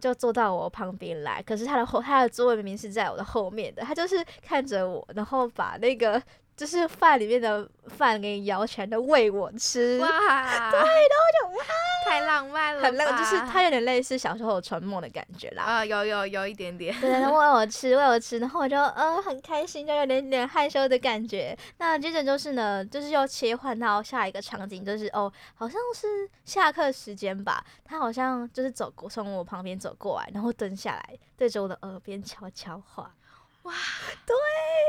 [0.00, 6.20] 就坐到我旁边来，可是他的后他的座位明明是在我的后面的，他就是看着我，然后把那个。
[6.56, 10.06] 就是饭里面的饭给你舀起来都喂我吃，哇，
[10.70, 11.64] 对，然后就哇，
[12.04, 21.56] 太浪漫了，很浪，就是他有点类似小时候春梦的感觉啦，啊，有有有一点点，对，然后喂我吃， 喂我吃，然后我就呃很开心，就有点点害羞的感觉。
[21.78, 33.10] 那接着就是呢，就是又切换到下一个场景，就是哦，好像是下课时间吧，他好像就是走过从我旁边走过来，然后蹲下来对着我的耳边悄悄话。
[33.62, 33.72] 哇，
[34.26, 34.34] 对，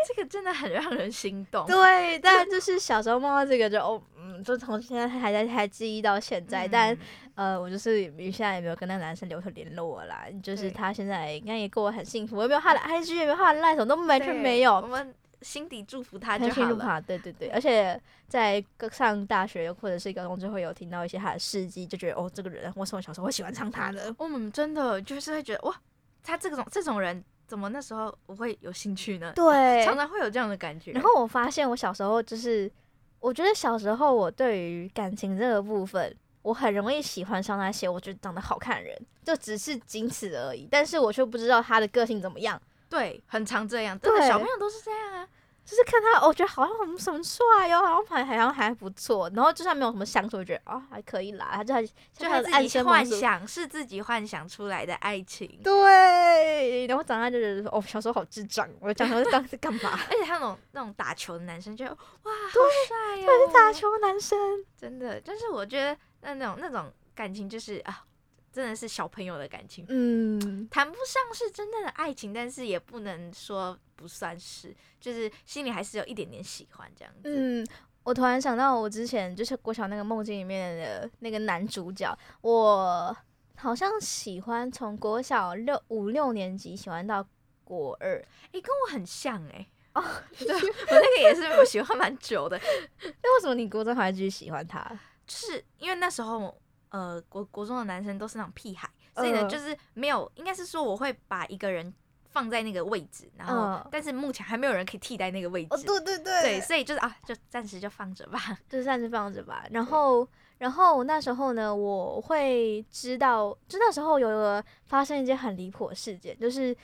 [0.08, 1.66] 这个真的很让人心动。
[1.68, 6.66] 对，但就是小时候梦到这个就哦，嗯，就从现在还在还记忆到现在。
[6.66, 6.98] 嗯、但
[7.36, 10.26] 呃，我就是现在也没有跟那个男生留下联络啦。
[10.42, 14.74] 就是他现在应该也过得很幸福，有没有他的 IG，有没有他的赖什么都完全没有。
[14.74, 17.02] 我们心底祝福他就好了。
[17.02, 24.14] 对对对，而且在上大学或者是高中之后有听到一些他的事迹，就觉得哦，这个人为什么小时候会喜欢上他的？
[24.18, 25.76] 我们真的就是会觉得哇，
[26.24, 27.24] 他这种这种人。
[27.46, 29.32] 怎么那时候我会有兴趣呢？
[29.36, 30.92] 对， 常常会有这样的感觉。
[30.92, 32.72] 然后我发现我小时候就是，
[33.20, 40.68] 我觉得小时候我对于感情这个部分，我很容易喜欢上那些我觉得长得好看的人，就只是仅此而已。
[40.72, 42.62] 但是我却不知道他的个性怎么样。
[42.90, 45.28] 对，很常这样，真的小朋友都是这样啊。
[45.66, 49.30] 就是看他，我觉得好像很很帅哟，好像还好像还不错。
[49.34, 51.52] 然后就算没有什么相处，我觉得哦还可以啦。
[51.54, 55.60] 他就还就他自己幻想，是自己幻想出来的爱情。
[55.64, 60.00] 对，然后长大就觉得哦，小时候好智障，我讲说当时 干嘛？
[60.10, 61.98] 而且他那种那种打球的男生就，就哇
[62.32, 64.38] 好帅哟，对，是打球的男生，
[64.78, 65.22] 真的。
[65.24, 68.04] 但是我觉得那那种那种感情就是啊。
[68.54, 77.22] 真的是小朋友的感情，嗯，谈不上是真正的爱情，但是也不能说不算是，就是心里还是有一点点喜欢这样子。
[77.24, 77.66] 嗯，
[78.04, 83.18] 我突然想到，我之前就是国小那个梦境里面的那个男主角，我
[83.56, 87.28] 好像喜欢从国小六五六年级喜欢到
[87.64, 90.00] 国二，诶、欸，跟我很像诶、欸。
[90.00, 90.04] 哦，
[90.38, 92.56] 对， 我那个也是我喜欢蛮久的。
[93.02, 94.80] 那为什么你国中还继续喜欢他？
[95.26, 96.56] 就是因为那时候。
[96.94, 101.92] 呃，国国中的男生都是那种屁孩，所以呢，就是没有，应该是说我会把一个人
[102.30, 105.70] 放在那个位置，然后，呃、但是目前还没有人可以替代那个位置。
[105.72, 109.66] 哦，对对对，对，所以就是啊，就暂时就放着吧， 就暂时放着吧。
[109.72, 110.28] 然后，
[110.60, 116.78] 然后那时候呢，我会知道，就那时候有个发生一件很离谱的事件，就是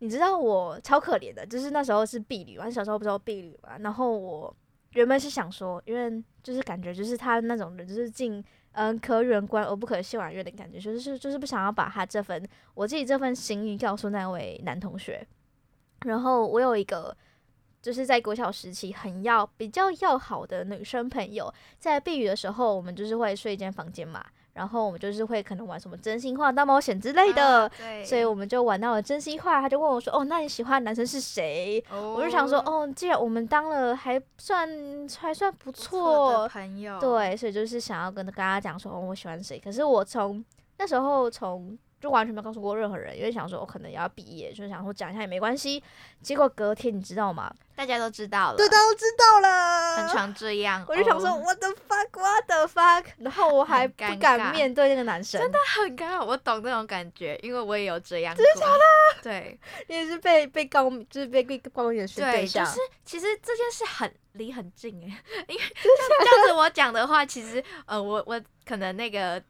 [0.00, 4.52] 你知道我超可怜的，就是那时候是婢女嘛，小时候不知道婢女嘛，然后我
[4.94, 8.44] 原本是想说，因为就是感觉就是他那种人就是进。
[8.74, 12.44] 嗯，可远观而不可亵玩焉的感觉，就是就是不想要把他这份
[12.74, 15.26] 我自己这份心意告诉那位男同学。
[16.06, 17.16] 然后我有一个
[17.80, 24.24] 就是在国小时期很要比较要好的女生朋友，在避雨的时候，我们就是会睡一间房间嘛。
[24.54, 27.70] 然后我们就是会可能玩什么真心话大冒险之类的，啊、
[28.04, 29.60] 所以我们就玩到了真心话。
[29.60, 34.68] 他就问我说：“哦，那你喜欢的男生是谁？”哦、我就想说：“哦，既然我们当了还算
[35.18, 39.58] 还算不错，的朋友，对，所以就是想要跟跟大家讲说，哦，我喜欢谁。
[39.58, 40.44] 可是我从
[40.78, 45.82] 那时候从。”就完全没有告诉过任何人，因为想说我可能要毕业，就想说讲一下也没关系。
[46.20, 47.50] 结果隔天你知道吗？
[47.74, 50.84] 大家都知道了，对，大家都知道了，很常这样。
[50.86, 53.06] 我就想说，What the fuck，What the fuck？
[53.16, 56.22] 然后我还不敢面对那个男生，真的很尴尬。
[56.22, 58.36] 我懂那种感觉，因为我也有这样。
[58.36, 59.22] 真的假的？
[59.22, 69.42] 对， 你也是被被告，就是被被告你的对，对就是其实这件事很离很近哎， 因为这样子我讲的话，其实呃，我我可能那个。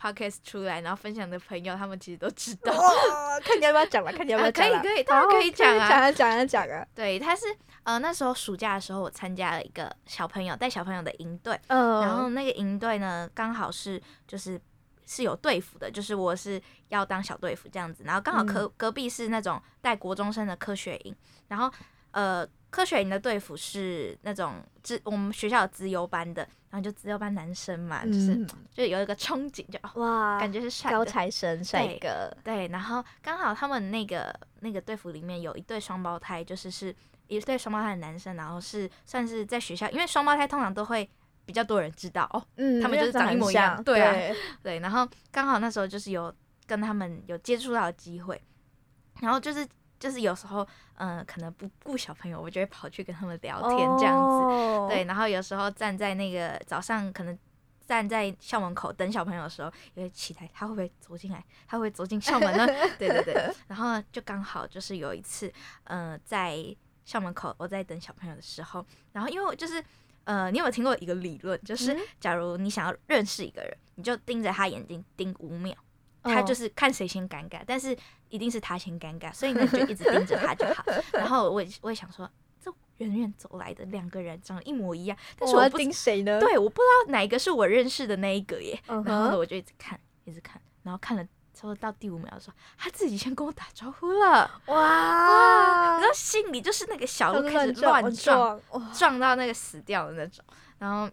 [0.00, 2.72] Podcast 出来，然后分享的朋友，他们其实都知道。
[2.72, 4.80] 哦、看你要不要讲了， 看你要不要讲、啊。
[4.82, 6.86] 可以可以，当然可以讲啊，讲啊讲啊讲啊。
[6.94, 7.46] 对，他是
[7.82, 14.60] 呃那时候暑假的时候，我参加了一个小朋友带小朋友的营队，嗯，然后那个营队呢，刚好是就是
[15.06, 21.14] 是有队服的，就是我是要当小队服这样子，然后刚好隔、嗯、隔壁是那种带国中生的科学营，
[21.48, 21.72] 然后
[22.10, 22.46] 呃。
[22.68, 32.30] 科学营的队服是那种资我们学校有资优班的，然后就资优班男生嘛，嗯、就是就有一个憧憬，就哇，感觉是帅高材生帅哥。
[32.44, 36.94] 对，然后刚好他们那个那个队服里面有一对双胞胎，就是是
[37.28, 41.08] 一对双胞胎的男生，然后是算是在学校，因为双胞胎通常都会
[41.46, 46.30] 比较多人知道哦，嗯，他们就是长一模一样，对啊，对， 对，然后刚好那时候就是有
[46.66, 48.38] 跟他们有接触到的机会，
[49.20, 49.66] 然后就是。
[49.98, 50.64] 就是有时候，
[50.96, 54.90] 嗯、呃，可能不顾小朋友，我就会跑去跟他们聊天这样子，oh.
[54.90, 55.04] 对。
[55.04, 57.38] 然后有时候站在那个早上，可能
[57.86, 62.66] 站在校门口等小朋友的时候，也会期待他会不会走进来，他会走进校门呢？
[62.98, 63.50] 对对对。
[63.68, 65.52] 然后就刚好就是有一次，
[65.84, 66.56] 嗯、呃，在
[67.04, 69.82] 校门口我在等小朋友的时候，然后因为就是，
[70.24, 71.60] 呃，你有没有听过一个理论？
[71.62, 75.76] 就是假如你想要认识一个人，你就盯着他眼睛盯五秒。
[76.28, 77.96] 他就是看谁先尴尬，但是
[78.28, 80.84] 一定是他先尴尬，所以呢就一直盯着他就好。
[81.12, 82.28] 然后我也我也想说，
[82.60, 86.40] 这远远走来的两个人长得一模一样，但是我不盯谁呢？
[86.40, 88.78] 对，我不知道哪一个是我认识的那一个耶。
[88.88, 89.08] Uh huh.
[89.08, 91.24] 然后我就一直看，一直看，然后看了
[91.54, 94.50] 差不多到第五秒的时候，他自己先跟我打招呼了。
[94.66, 95.98] 哇哇！
[95.98, 98.60] 然后心里就是那个小鹿开始乱撞，
[98.92, 100.44] 撞到那个死掉的那种。
[100.78, 101.08] 然后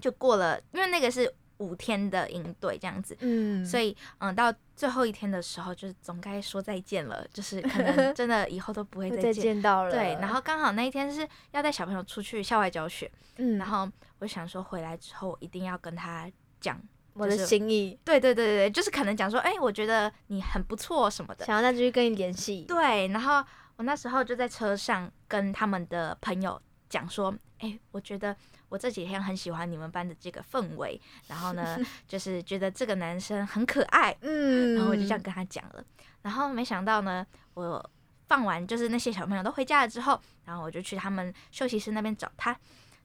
[0.00, 1.32] 就过了，因为那个是。
[1.58, 9.90] 五天的营队这样子，嗯，所以嗯，到最后一天的时候，就是总该说再见了，就是可能真的以后都不会 再见，到了。
[9.90, 16.80] 对，然后刚好那一天是要带小朋友出去校外教学，嗯，然后我想说回来之后一定要跟他讲
[17.12, 17.98] 我的心意。
[18.04, 22.64] 对对对对，就是可能讲说，哎，我觉得你很不错什么的，想要再继续跟你联系。
[22.66, 23.44] 对，然后
[23.76, 28.36] 我那时候就在车上跟他们的朋友讲说，哎，我觉得。
[28.70, 31.78] 我这几天很喜欢你们班的这个氛围，然后呢，
[32.08, 35.84] 就是觉得这个男生很可爱，嗯，然后我就这样跟他讲了，
[36.22, 37.90] 然后没想到呢，我
[38.26, 42.58] 放完就是那些小朋友都回家了之后，然后我就去他们休息室那边找他，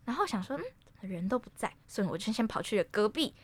[0.06, 3.36] 然后想说，嗯，人都不在，所以我就先跑去了隔壁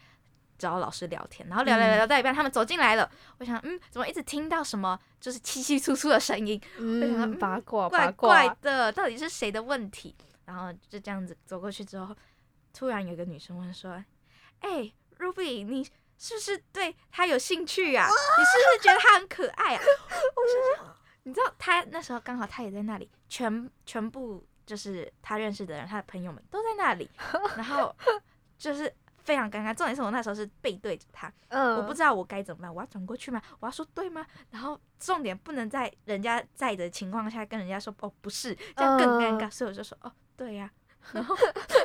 [0.57, 6.59] 找老师聊天，然后聊聊聊聊到一半，他们走进来了，我想，嗯，怎么一直听到什么就是稀稀疏疏的声音？
[6.77, 10.15] 嗯，我想说，嗯，八卦，怪怪的，到底是谁的问题？
[10.45, 12.15] 然后就这样子走过去之后，
[12.73, 13.91] 突然有个女生问说
[14.61, 15.83] ：“哎、欸，Ruby，你
[16.17, 18.07] 是不是对他有兴趣啊？
[18.07, 19.81] 你是不是觉得他很可爱啊？”
[20.35, 27.09] 我说：“你知道他那时候刚好他也在那里，全全部就是他认识的人，他的朋友们都在那里，
[27.57, 27.95] 然后
[28.57, 28.93] 就是
[29.25, 29.73] 非常尴尬。
[29.73, 33.41] 重点是我那时候是背对着他，我不知道我该怎么办，我要转过去吗？
[33.59, 34.25] 我要说对吗？
[34.51, 40.69] 然后重点不能在人家在的情况下跟人家说哦不是，这样更尴尬，所以我就说哦。”对呀、
[40.99, 41.33] 啊，然后，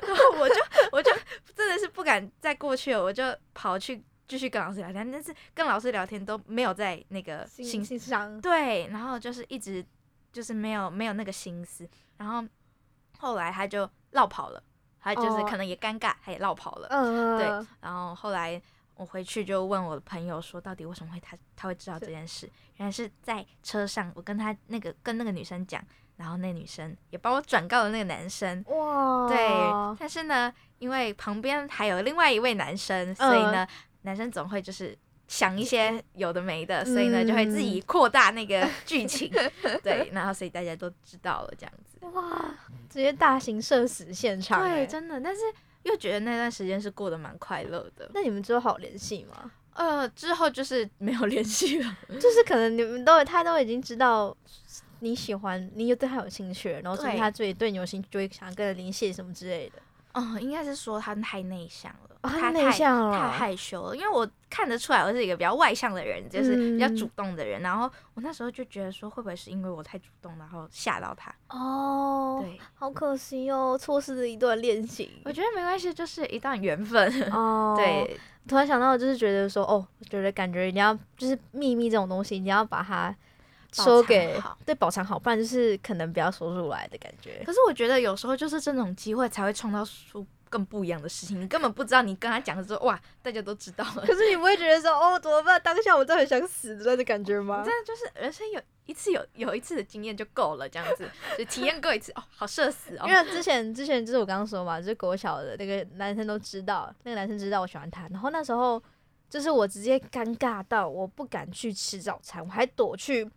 [0.09, 0.57] 然后我就
[0.91, 1.09] 我就
[1.55, 3.23] 真的是不敢再过去了，我就
[3.55, 9.87] 跑去继续跟老师聊天，但是跟老师聊天都没有在那个心心上，对，然后就是一直
[10.33, 12.45] 就是没有没有那个心思，然后
[13.21, 14.61] 后来他就绕跑了，
[15.01, 17.47] 他就是可能也尴尬，他也落跑了，嗯，对，
[17.81, 18.61] 然后后来
[18.97, 22.49] 我回去就问我的朋友说，到底为什么会他他会知道这件事？
[22.77, 25.83] 原来是在车上，我跟他那个跟那个女生讲。
[26.17, 29.39] 然后那女生也帮我转告了那个男生，哇，对，
[29.99, 33.67] 但是呢，因为旁边还有另外一位男生，所以呢，
[34.03, 34.95] 男生总会就是
[35.29, 39.33] 想一些有的没的，所以呢，就会自己扩大那个剧情，
[39.83, 42.55] 对，然后所以大家都知道了这样子，哇，
[42.91, 45.41] 直接大型社死现场，对，真的，但是
[45.85, 48.11] 又觉得那段时间是过得蛮快乐的。
[48.13, 49.51] 那你们之后好联系吗？
[49.73, 54.37] 呃，之后就是没有联系了， 就是可能你们都他都已经知道。
[55.03, 59.81] 你喜欢，你又对他有兴趣，然后所以他最对你有兴趣，就会想跟他联系什么之类的。
[60.13, 63.97] 嗯，应该是说他太内向了，哦、他内向了，太害羞了。
[63.97, 67.61] 因为我看得出来，我是一个比较外向的人，就是比较主动的人。
[67.61, 71.33] 嗯、然后我那时候就觉得说，会不会是因为我太主动，然后吓到他？
[71.49, 75.09] 哦，对，好可惜哦，错失了一段恋情。
[75.25, 77.11] 我觉得没关系，就是一段缘分。
[77.33, 83.15] 哦， 对，突然想到，就是觉得说，哦，我觉得感觉你要就是秘密这种东西，你要把它。
[83.73, 87.43] 说给对保藏好，不然就是可能不要说出来的感觉。
[87.45, 91.41] 可是我觉得有时候就是这种机会才会创造出更不一样的事情。
[91.41, 94.05] 你根本不知道，你跟他讲的时候，哇，大家都知道了。
[94.05, 95.61] 可是你不会觉得说，哦，怎么办？
[95.63, 97.63] 当下我真的很想死的那种感觉吗？
[97.65, 101.09] 真的就是人生有一次有有一次的经验就够了，这样子
[101.39, 103.07] 就体验过一次哦，好社死哦。
[103.07, 108.83] 因为之前之前就是我刚刚说嘛，就是国小的那个男生都知道，那个男生知道我喜欢他，然后那时候。
[109.31, 113.31] 就是我直接尴尬到我不敢去吃早餐，我还躲去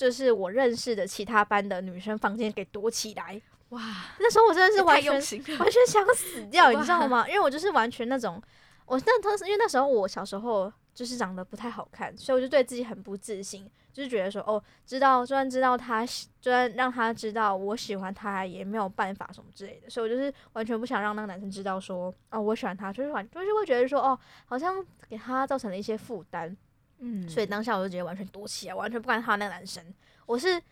[0.00, 3.38] 就是我认识的其他班的女生房间给躲起来。
[3.68, 3.78] 哇，
[4.18, 7.28] 那时候我真的是完全完全想死掉，你知道吗？
[7.28, 8.42] 因为我就是完全那种，
[8.86, 16.02] 我那当时因为那时候我小时候就是长得不太好看，所以我就对自己很不自信，就是觉得说哦，知道，就算知道他，
[16.40, 26.56] 就算让他知道我喜欢他，也没有办法什么之类的，所以我就是完全不想让那个男生知道说哦，我喜欢他，就是完就是会觉得说哦，好像给他造成了一些负担，
[27.00, 29.84] 嗯，所以当下我就直接完全躲起来，完全不管他那个男生，
[30.26, 30.62] 我是。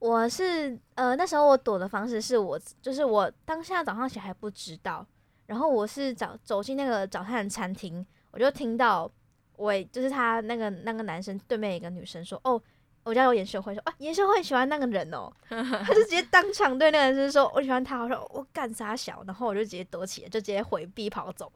[0.00, 5.06] 我是呃那时候我躲的方式是我就是我当下早上起来还不知道，
[5.46, 9.10] 然后我是早走进那个早餐的餐厅，我就听到
[9.56, 12.60] 我就是他那个那个男生对面一个女生说哦，
[13.04, 21.50] 我家有颜秀慧说啊颜秀慧喜欢那个人哦， 他就直接当场对那个男生说我喜欢他，我说我干啥小，然后我就直接躲起来，就直接回避跑走，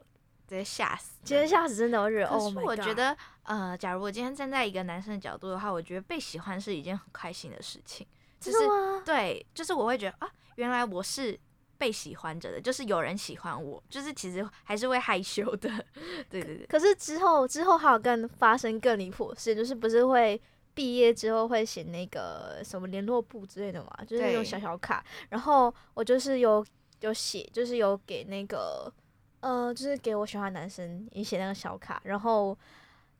[0.48, 8.06] 直接吓死，直接吓死真的，我觉得哦，我觉得呃假如我今天站在一个男生的角度的话，我觉得被喜欢是一件很开心的事情。
[8.40, 8.58] 就是
[9.04, 11.38] 对，就是我会觉得啊，原来我是
[11.76, 15.68] 被喜欢着的，就是有人喜欢我，就是其实还是会害羞的，
[16.30, 16.66] 对对对。
[16.66, 20.40] 可是之后之后还有更发生更离谱的事，就是不是会
[20.72, 26.64] 毕业之后会写那个什么联络簿之类的嘛，就是那种小小卡，然后我就是有
[27.00, 28.92] 有写，就是有给那个
[29.40, 32.56] 呃，就是给我喜欢的男生也写那个小卡，然后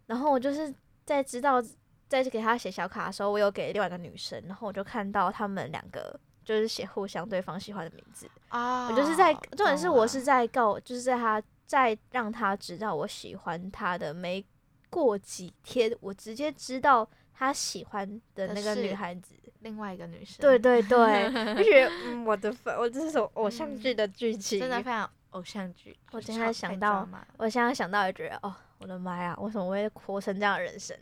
[0.06, 0.72] 然后我就是
[1.04, 1.62] 在知道。
[2.08, 8.86] 在给他写小卡的时候，我有给另外一个女生，然后我就看到他们两个就是写互相对方喜欢的名字啊。
[8.86, 14.42] Oh, 我就是在重点是我是在告，就是在他在让他知道我喜欢他的没
[14.88, 20.38] 过几天，我直接知道他喜欢的那个女孩子，另外一个女生。
[20.40, 25.96] 对对对， 就觉得嗯，我的粉，我这是种偶像剧的剧情，嗯，真的非常偶像剧。
[26.12, 30.96] 我现在想到，我现在想到也觉得哦，我的妈呀，为什么会活成这样的人生？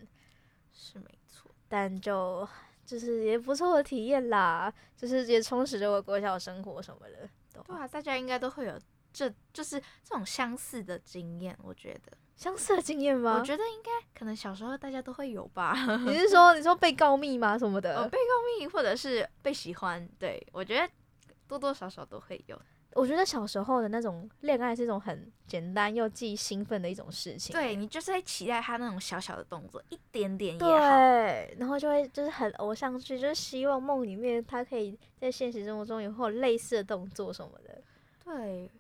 [0.73, 2.47] 是没错，但就
[2.85, 7.29] 就是也不错的体验啦，就是也充实着我国小生活什么的。
[7.53, 8.79] 对啊，大家应该都会有
[9.13, 13.39] 这就是这种相似的经验，我觉得相似的经验吗？
[13.39, 15.75] 我觉得应该可能小时候大家都会有吧。
[16.05, 17.57] 你是 说你说被告密吗？
[17.57, 17.97] 什么的？
[17.97, 20.07] 哦，被告密或者是被喜欢？
[20.19, 20.93] 对，我觉得
[21.49, 22.61] 多多少少都会有。
[22.93, 27.53] 我觉得小时候的那种恋爱是一种很简单又既兴奋的一种事情。
[27.53, 30.69] 对，你就是在期待他那种小小的动作，一点点也好。
[30.69, 37.83] 对，然后就会就是很偶像剧，就是希望梦里面他可以在现实生活中也会有类似的动作什么的。
[38.25, 38.71] 对，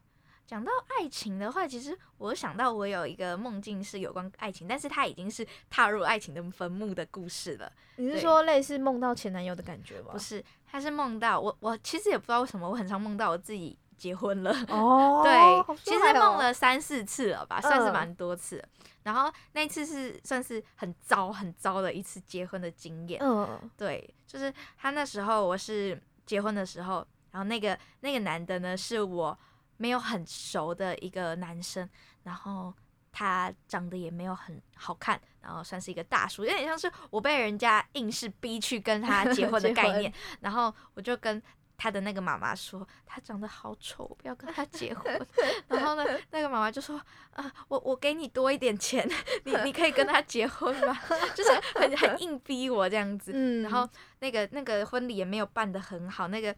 [0.46, 7.70] 讲到爱情的话，其实我想到我有一个梦境是有关爱情，但是他已经是踏入爱情的坟墓的故事了。
[7.96, 10.09] 你是说类似梦到前男友的感觉吗？
[10.12, 13.76] 不是，他是梦到我，我其实也不知道为什么，我很常梦到我自己。
[13.97, 18.62] 结婚了哦， 对，哦、其实梦了三四次了吧，算是蛮多次。
[19.03, 23.20] 然后那次是算是很糟很糟的一次结婚的经验。
[23.22, 29.38] 嗯，对，就是他那时候我是结婚的时候，然后那个那个男的呢是我
[29.76, 31.88] 没有很熟的一个男生，
[32.24, 32.74] 然后
[33.12, 40.12] 他长得也没有很好看，然后算是一个大叔，有点像是我被人家硬是逼去跟他结婚的概念。
[40.40, 41.40] 然后我就跟。
[41.77, 45.27] 他的那个妈妈说他长得好丑，不要跟他结婚。
[45.68, 47.01] 然后呢， 那个妈妈就说
[47.33, 49.09] 啊，我我给你多一点钱，
[49.45, 50.99] 你你可以跟他结婚吗？
[51.35, 53.33] 就是很很硬逼我这样子。
[53.35, 53.62] 嗯。
[53.62, 53.89] 然后
[54.20, 56.55] 那个那个婚礼也没有办得很好，那个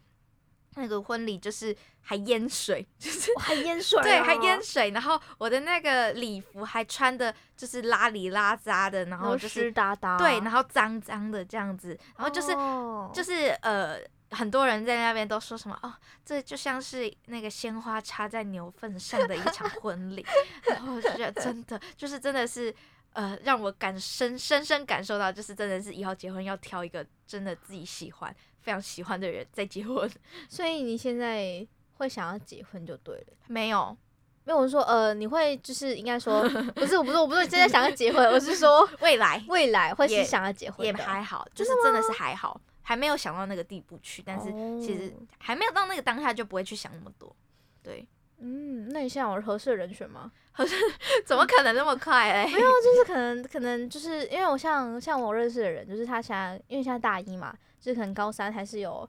[0.75, 4.91] 那个婚礼就是还淹水，就是还淹水，对，还淹水。
[4.91, 13.99] 然后我的那个礼服还穿的就是邋里邋遢的，然后就是湿哒哒，对，然后脏脏的这样子，然后就是、哦、就是呃。
[14.31, 15.93] 很多人在那边都说什么哦，
[16.25, 20.25] 这就像是那个鲜花插在牛粪上的一场 婚礼，
[20.67, 22.75] 然后我就觉得真的就是真的是
[23.15, 30.09] 呃，让我感深深深感受到，就是真的是以后结婚要挑一个真的自己喜欢、非常喜欢的人再结婚。
[30.49, 33.27] 所以你现在会想要结婚就对了？
[33.47, 33.97] 没有，
[34.45, 36.43] 没有我说呃，你会就是应该说
[36.75, 42.61] 不是，我不是，我不是真的想要结婚，我是说未来未来会是想要结婚也还好，就是真的是还好。
[42.89, 47.37] 还没有想到那个地步去，但是其实还没有到那个当下就不会去想那么多。
[47.83, 48.09] 对，
[48.39, 50.33] 嗯，那你现在有合适的人选吗？
[50.53, 50.75] 合适？
[51.27, 52.51] 怎么可能那么快嘞？
[52.51, 59.07] 没有，就是可能可能就是因为我像像我认识的人，就是他现在因为现在大一嘛，就是可能高三还是有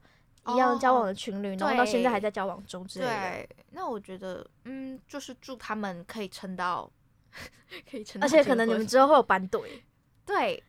[0.48, 3.12] 一样交往的情侣，然后到现在还在交往中之类的。
[3.12, 6.92] 对，那我觉得嗯，就是祝他们可以撑到，
[7.90, 9.82] 可以撑，而且可能你们之后会有班 对。
[10.26, 10.62] 对。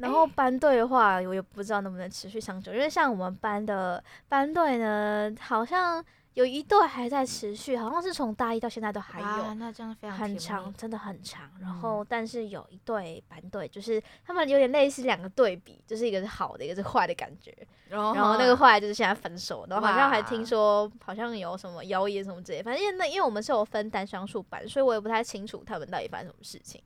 [0.00, 11.50] 然后班队的话，我也不知道能不能持续长久，因为像我们班的班队呢，好像有一对还在持续，好像是从大一到现在都还有，那这样非常很长，真的很长。
[11.60, 17.52] 然后，嗯、但是有一对班队，就是他们有点类似两个对比，就是一个是好的，一个是坏的感觉。
[17.90, 26.80] 哦、然后那个后来就是现在分手，然后好像还听说好像有什么谣言什么之类，反正因为那因为我们是有分单双数班，所以我也不太清楚他们到底发生什么事情。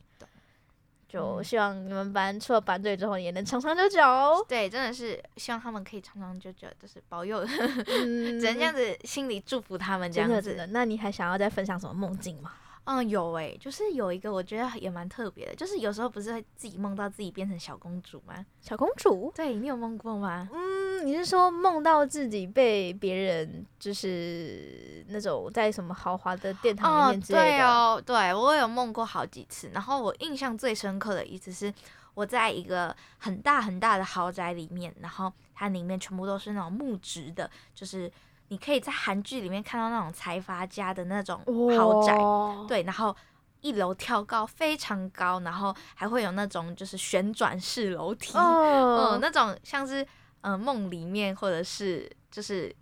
[1.15, 4.01] 就希望你们班出了班队之后也能长长久久。
[4.49, 7.39] 对，真的是希望他们可以长长久久，就是保佑，
[7.87, 10.57] 嗯、 只能这样子心里祝福他们这样子。
[10.57, 12.51] 的，那你还想要再分享什么梦境吗？
[12.85, 18.45] 嗯，有诶、欸，就是有一个我觉得也蛮特别的，就是有时候不是会自己梦到自己变成小公主吗？
[18.61, 19.33] 小公主？
[19.35, 20.49] 对，你有梦过吗？
[20.53, 27.67] 嗯，你是说梦到自己被别人就是那种在什么豪华的殿堂里面之类的？
[27.67, 31.73] 哦，对哦，对我有梦过好几次，然后我印象最深刻的一次是
[32.13, 38.13] 我在一个很大很大的豪宅里面，然后它里面全部都是那种木质的，就是。
[38.49, 41.43] 你可以在韩剧里面看到那种财阀家的那种
[41.77, 43.15] 豪宅，哦、对，然后
[43.61, 50.07] 一楼挑高非常高，然后还会有那种就是旋转式楼梯，哦、嗯，那种像是
[50.43, 52.75] 嗯梦里面或者是就是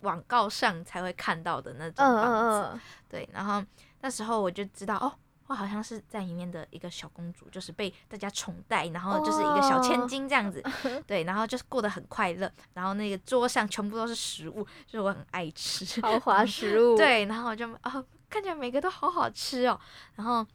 [0.00, 3.64] 广告上才会看到的那种房子，嗯嗯、对，然后
[4.00, 5.12] 那时候我就知道哦。
[5.52, 11.04] 我好像是在里面的一个小公主，就是被大家宠戴，然后就是一个小千金这样子，oh.
[11.06, 19.78] 对，然后就是过得很快乐，然后那个桌上全部都是食物，就是我很爱吃豪华 食物，对，然后我就哦，看起来每个都好好吃哦，
[20.14, 20.46] 然后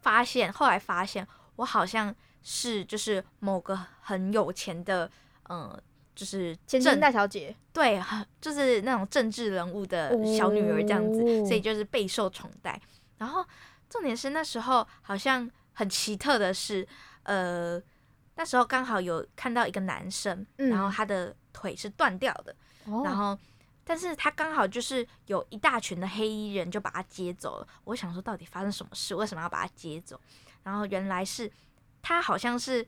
[0.00, 1.24] 发现后来发现
[1.54, 2.12] 我好像
[2.42, 5.08] 是就是某个很有钱的，
[5.44, 5.80] 嗯、呃，
[6.16, 8.02] 就是千金大小姐，对，
[8.40, 11.46] 就是那种政治人物的小女儿这样子，oh.
[11.46, 12.80] 所以就是备受宠爱，
[13.18, 13.44] 然后。
[13.90, 16.86] 重点是那时候好像很奇特的是，
[17.22, 17.80] 呃，
[18.34, 22.54] 那时候刚好有看到一个男生，嗯、然后他的腿是断掉的，
[22.84, 23.38] 哦、然后
[23.84, 27.68] 但是他刚好就是有一大群的黑衣人就把他接走了。
[27.84, 29.14] 我想说到底发生什么事？
[29.14, 30.20] 为什么要把他接走？
[30.62, 31.50] 然后原来是
[32.02, 32.86] 他好像是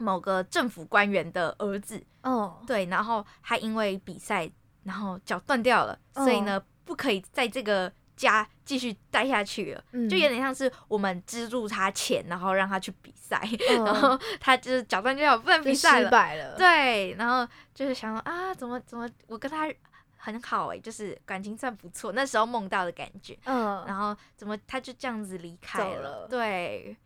[0.00, 4.50] 某个政府官员的儿子哦，对，然后他因为比赛
[4.82, 7.92] 然后脚断掉了，哦、所以呢不可以在这个。
[8.22, 16.56] 家继续待下去了，嗯、就有点像是我们资助他钱，然后让他去比赛，嗯、 然后他就是脚断掉不能比赛了，失败了。
[16.56, 19.68] 对，然后就是想说啊，怎么怎么我跟他
[20.16, 23.36] 很好哎、欸，就是感情算不错，那时候梦到的感觉。
[23.44, 26.20] 嗯，然后怎么他就这样子离开了？
[26.20, 26.96] 了对，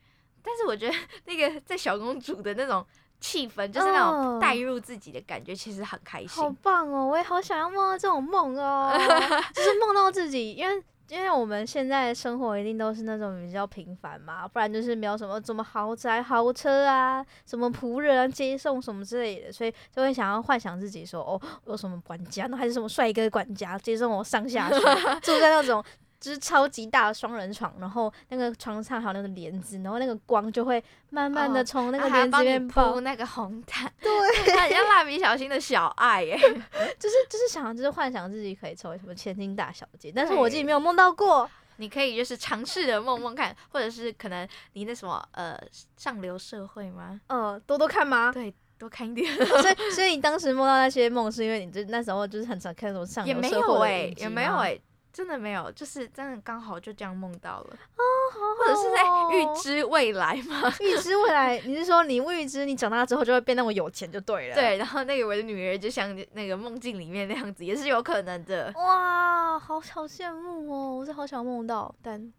[0.43, 0.95] 但是我觉得
[1.25, 2.87] 那个在小公主的那种
[3.19, 6.29] 气氛，就是那种带入自己的感觉，其实很开心。
[6.29, 7.07] 好棒哦！
[7.07, 8.93] 我也好想要梦到这种梦哦，
[9.55, 10.85] 就是梦到自己，因为。
[11.09, 24.79] 因为我们现在生活一定都是那种比较平凡嘛，不然就是没有什么什么豪宅、豪车啊，什么仆人、接送什么之类的，所以就会想要幻想自己说，哦，有什么管家，那还是什么帅哥管家接送我上下学，
[25.23, 25.83] 住在那种。
[26.21, 36.37] 就是超级大的双人床，然后那个床上还有那个帘子，然后那个光就会慢慢的从那个帘子里面铺那个红毯， 对，很像蜡笔小新的小爱耶，
[36.99, 41.49] 就是就是想就是幻想自己可以成为什么千金大小姐，但是我自己没有梦到过。
[41.79, 45.55] 你可以就是尝试着梦梦看，或者是可能你那什么呃
[45.99, 47.21] 上流社会吗？
[47.27, 48.33] 呃，多多看吗？
[48.33, 49.31] 对，多看一点。
[49.37, 53.61] 所以所以你当时梦到那些梦，是因为你就那时候就是很常看那种上流社会？
[53.61, 54.81] 也没有哎、欸，也没有哎。
[55.17, 58.03] 真的没有，就是真的刚好就这样梦到了哦，
[58.35, 59.03] 好好哦，或者是在
[59.33, 60.71] 预知未来吗？
[60.79, 64.55] 预知未来，你是说你预知你长大之后就会变那么有钱就对了？
[64.55, 68.71] 对，然后那个我的女儿就像那个梦境里面那样子，也是有可能的。
[68.75, 72.31] 哇，好好羡慕哦，我是好想梦到，但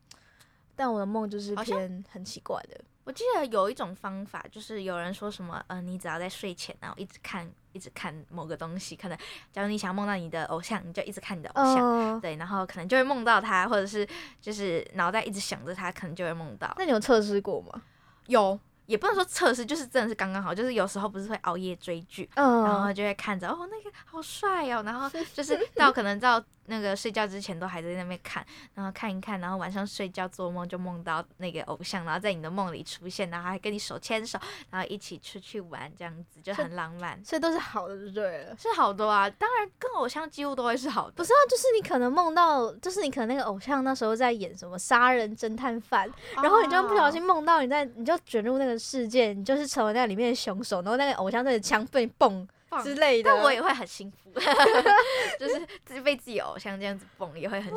[0.75, 2.79] 但我的梦就是偏很奇怪的。
[3.05, 9.17] 我记得有一种方法，就是有人说什么，嗯、呃，你只要在睡前，然后一直看，一直看某个东西，可能
[9.53, 14.05] 假如你想梦到你的偶像，你就一直看你的偶像，uh, 对，然后可能就会梦到他，或者是
[14.41, 16.73] 就是脑袋一直想着他，可能就会梦到。
[16.77, 17.83] 那你有测试过吗？
[18.25, 18.59] 有。
[18.87, 20.53] 也不能说测试，就是真的是刚刚好。
[20.53, 37.23] 就是有时候不是会熬夜追剧，uh, 然后就会看着哦，那个好帅哦，然后 就是到可能到那个睡觉之前都还在那边看，然后看一看，然后晚上睡觉做梦就梦到那个偶像，然后在你的梦里出现，然后还跟你手牵手，然后一起出去玩，这样子就很浪漫。
[37.23, 38.55] 所以都是好的，就对了。
[38.57, 41.13] 是好多啊，当然跟偶像几乎都会是好的。
[41.13, 52.47] 不是啊，就是你可能梦到，就是你可能那个偶像那时候在演什么杀人侦探犯，uh, 然后你就不小心梦到你在，你就卷入那个世界，你就是成为那里面的凶手，然后那个偶像在枪被蹦
[52.83, 54.29] 之类的，但我也会很幸福，
[55.39, 57.75] 就是自己被自己偶像这样子蹦也会很幸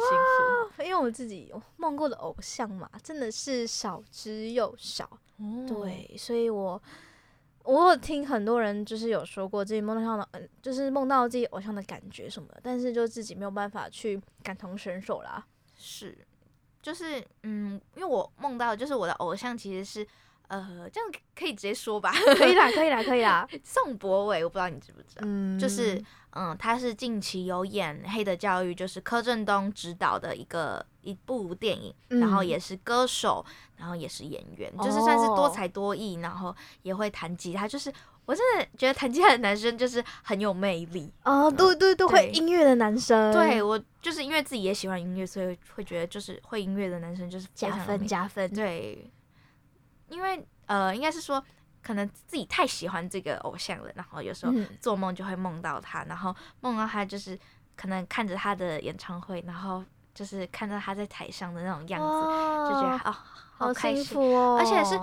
[0.76, 5.04] 福，因为我自己梦过的偶像嘛，真的是少之又少，
[5.38, 6.82] 哦、对，所以我
[7.62, 15.46] 我有听很多人就是有说过自己梦到像的，嗯，就是梦到自己偶像的感觉什么的，但是就自己没有办法去感同身受啦。
[15.76, 16.18] 是，
[16.82, 20.06] 就是嗯，因为我梦到就是我的偶像其实是。
[20.50, 22.10] 呃，这样可以直接说吧？
[22.36, 23.46] 可以啦，可以啦，可以啦。
[23.62, 33.46] 宋博伟，我不知道你知不知道，嗯，就是嗯，他是近期有演《黑的教育》，就是柯震东执导的一个一部电影，嗯，然后也是歌手，
[33.76, 37.68] 然后也是演员，就是算是多才多艺，然后也会弹吉他。
[37.68, 37.92] 就是
[38.24, 43.32] 我真的觉得弹吉他的男生就是很有魅力哦，对对对，会音乐的男生。
[43.32, 48.52] 对，我就是因为自己也喜欢音乐，所以会觉得就是会音乐的男生就是加分加分。
[48.52, 49.08] 对。
[50.10, 51.42] 因为呃，应该是说，
[51.82, 57.38] 可能自己太喜欢这个偶像了，然后有时候做梦就会梦到他，嗯、然后梦到他就是
[57.76, 59.82] 可能看着他的演唱会，然后
[60.12, 63.16] 就是看到他在台上的那种样子，哦、就觉得哦，
[63.56, 65.00] 好开心哦，而且是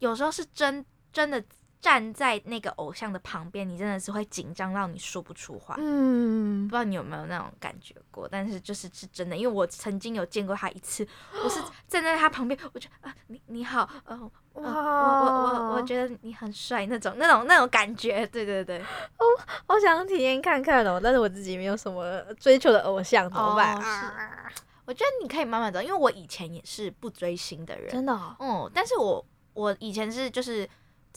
[0.00, 1.42] 有时候是真真的。
[1.80, 5.76] 站在那个偶像的旁边，你真的是会紧张到你说不出话。
[5.78, 8.28] 嗯，不知道你有没有那种感觉过？
[8.28, 11.06] 但是就是是真的，因为我曾经有见过他一次，
[11.44, 14.16] 我是站在他旁边，我就啊，你你好，呃，
[14.54, 18.26] 哇，我我我我觉得你很帅那种那种那种感觉。
[18.32, 19.24] 对对对，哦，
[19.66, 23.76] 好想体验看看哦，但是我自己没有什么追求的偶像，怎么办？
[23.76, 24.54] 哦，是，
[24.84, 28.34] 我觉得你可以慢慢走，因为我以前也是不追星的人，真的哦。
[28.40, 29.24] 嗯，但是我
[29.54, 30.68] 我以前是就是。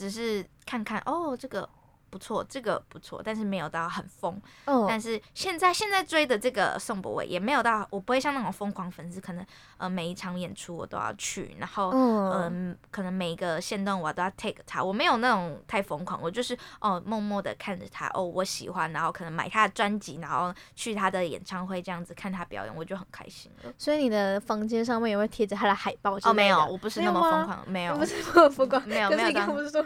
[0.01, 1.69] 只是看看哦，这个
[2.11, 4.39] 不错，这个不错，但是没有到很疯。
[4.65, 4.85] 哦。
[4.87, 9.45] 但是现在现在追的这个宋博伟也没有到，我不会像那种疯狂粉丝，可能
[9.77, 23.73] 呃每一场演出我都要去，然后嗯、呃，可能每一个线动我都要 take 他，我没有那种太疯狂，我就是哦默默的看着他，哦我喜欢，然后可能买他的专辑，然后去他的演唱会这样子看他表演，我就很开心了。
[23.77, 26.17] 所以你的房间上面也会贴着他的海报？
[26.23, 29.45] 哦，没有，我不是那么疯狂，没有，不是那么疯狂，没有没有。
[29.47, 29.85] 不是说。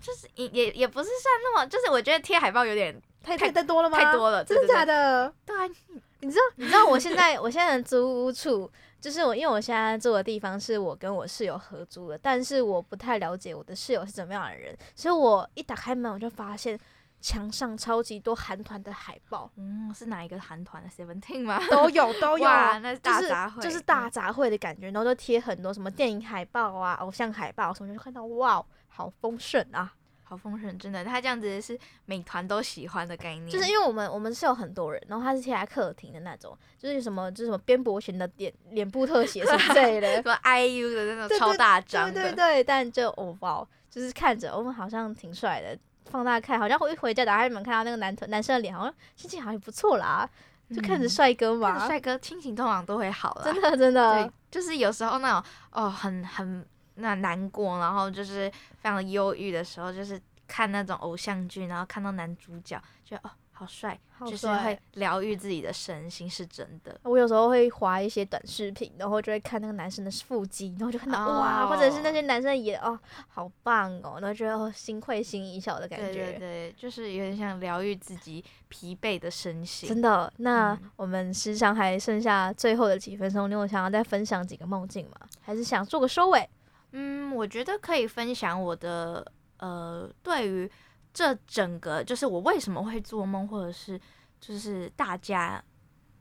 [0.00, 3.98] 就是也也也不是算那么，就是我觉得贴海报有点太太太多了吗？
[3.98, 5.32] 太多了，真的假的？
[5.44, 5.68] 对啊，
[6.20, 8.70] 你知道你知道我现在 我现在的租屋处，
[9.00, 16.78] 就是我因为我现在住的地方是我跟我室友合租的，但是我不太了解我的室友是怎么样的人，所以我一打开门我就发现
[17.22, 19.50] 墙上超级多韩团的海报。
[19.56, 21.58] 嗯，是哪一个韩团的？Seventeen 吗？
[21.70, 28.62] 都有 都有，那是大杂烩，就是大杂烩的感觉，然后就贴很多什么电影海报啊、偶像海报什么，就看到哇。
[28.94, 29.90] 好丰盛啊，
[30.22, 33.48] 好丰盛，真的，他这样子是每团都喜欢的概念。
[33.48, 42.64] 就是因为我们我们是有很多人，然后他是贴在客厅的那种，就是什么就是什么边伯贤的脸脸部特写什么之类的， 什么 IU 的那种超大张的，对对，对对对。
[42.64, 45.78] 但就哦哇，就是看着我们好像挺帅的，
[46.10, 50.28] 放大看好像一回家打开门看到那个男团男生的脸，好像心情好像不错啦，
[50.70, 54.24] 就看着帅哥嘛，帅哥心情通常都会好了，真 的真的。
[54.24, 56.66] 对，就是有时候那种哦很很。
[56.96, 66.98] 那难过，然后就是非常忧郁的时候，就是看那种偶像剧，然后看到男主角，觉得哦，好帅，好，就是会疗愈自己的身心，是真的。
[67.04, 71.38] 我有时候会划一些短视频，然后就会看那个男生的腹肌，然后就看到、oh.
[71.38, 72.98] 哇，或者是那些男生也哦，
[73.28, 76.06] 好棒哦，然后觉得哦，心会心一笑的感觉。
[76.06, 79.88] 对对对，就是有点像疗愈自己疲惫的身心。
[79.88, 85.16] 真的，那我们时常还剩下最后的几分钟，你有想要再分享几个梦境吗？
[85.40, 86.48] 还是想做个收尾？
[86.92, 89.24] 嗯，我觉得可以分享我的
[89.58, 90.70] 呃，对于
[91.12, 94.00] 这整个就是我为什么会做梦，或者是
[94.40, 95.62] 就是大家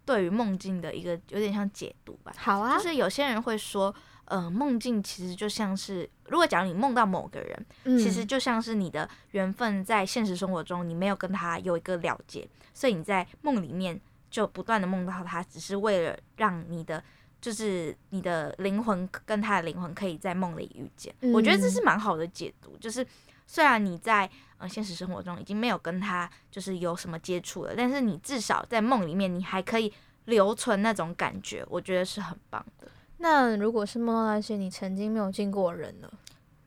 [0.06, 2.34] 对于梦境的一个有点像解读吧。
[2.38, 3.94] 好啊，就是有些人会说，
[4.26, 17.04] 呃，梦境其实就像是，如果假如你梦到某个人，嗯，其实就像是你的缘分在现实生活中你没有跟他有一个了结，所以你在梦里面就不断的梦到他，只是为了让你的。
[17.42, 22.78] 就是你的灵魂跟他的灵魂可以在梦里遇见，嗯、我觉得这是蛮好的解读。
[22.78, 23.04] 就是
[23.52, 24.30] 虽然你在
[24.60, 29.92] 呃现实生活中已经没有跟他就是有什么接触了，但是你至少在梦里面你还可以
[30.24, 32.88] 留存那种感觉，我觉得是很棒的。
[33.18, 36.10] 那如果是梦到那些你曾经没有见过的人呢？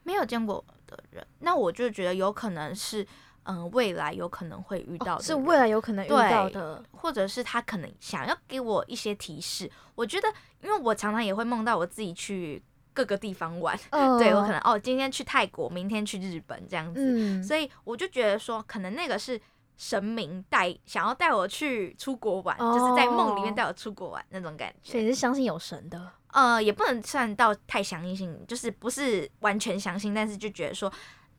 [0.03, 3.07] 没有见过的人，那我就觉得有可能是。
[3.47, 9.70] 嗯，未来有可能会遇到的，是未来有可能遇到的，或者是他可能想要给我一些提示。
[9.95, 10.26] 我觉得，
[10.62, 12.62] 因为我常常也会梦到我自己去
[12.95, 19.38] 各个地方玩，呃、 对我可能哦，今天去泰国，明天去日本这样子，嗯、所以我就觉得说，可能那个是
[19.76, 24.92] 神明带想要带我去出国玩，哦、就是在梦里面带我出国玩那种感觉。
[24.92, 26.11] 所以是相信有神的？
[26.28, 30.90] 呃，也不能算到太相信，就是不是完全相信，但是就觉得说。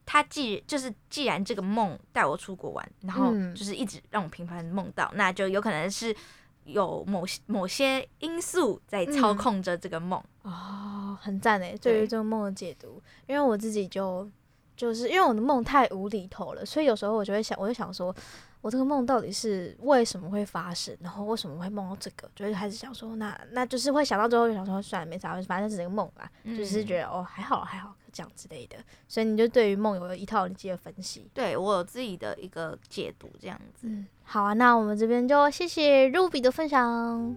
[0.08, 6.14] 他既就是既然这个梦带我出国玩，然后就是一直让我频繁梦到，嗯、那就有可能是
[6.62, 10.20] 有某些某些因素在操控着这个梦。
[10.20, 14.30] 嗯、哦，很赞诶，对于这个梦的解读，因为我自己就
[14.76, 18.14] 就是因为我的梦太无厘头了，所以有时候我就会想，我就想说，
[18.60, 28.76] 我这个梦到底是为什么会发生，然后为什么会梦到这个，就会开始想说，那那就是会想到最后就想说，算了，没啥，反正只是一个梦啊，嗯、就是觉得哦，还好还好这样之类的。
[29.08, 33.88] 所以你就对于梦有了一套你自己的分析，对我有自己的一个解读，这样子。
[33.88, 37.36] 嗯，好啊，那我们这边就谢谢 Ruby 的分享。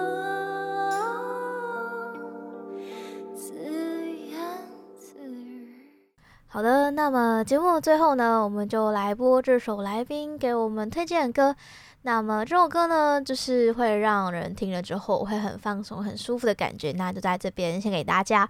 [6.53, 11.55] 好的，那么节目最后呢，我们就来播这首来宾给我们推荐的歌。
[12.01, 16.91] 那么这首歌呢，就是会让人听了之后会很放松、很舒服的感觉。
[16.91, 18.49] 那就在这边献给大家。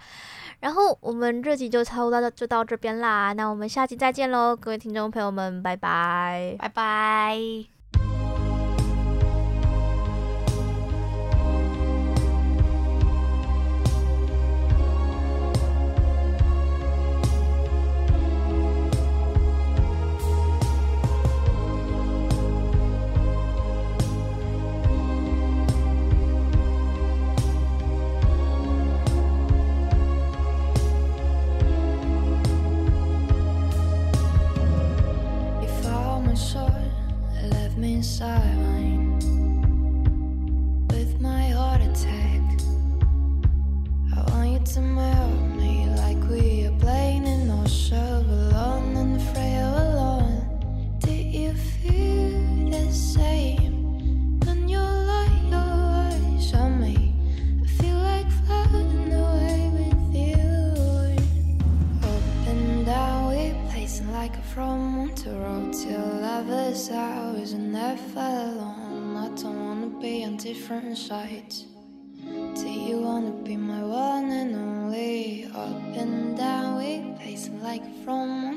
[0.61, 3.33] 然后我们这集就差不多就到这边啦。
[3.33, 7.80] 那我们下期再见喽，各位听众朋友们，拜拜，拜拜。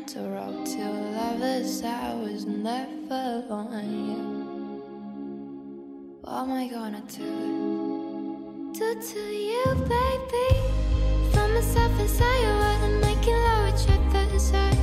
[0.07, 0.85] to road to
[1.17, 3.73] lovers I was never on
[4.09, 4.19] yet.
[6.21, 8.71] What am I gonna do?
[8.75, 10.49] Do to you, baby.
[11.33, 12.49] Find myself inside you,
[12.85, 14.74] and making love with your desire.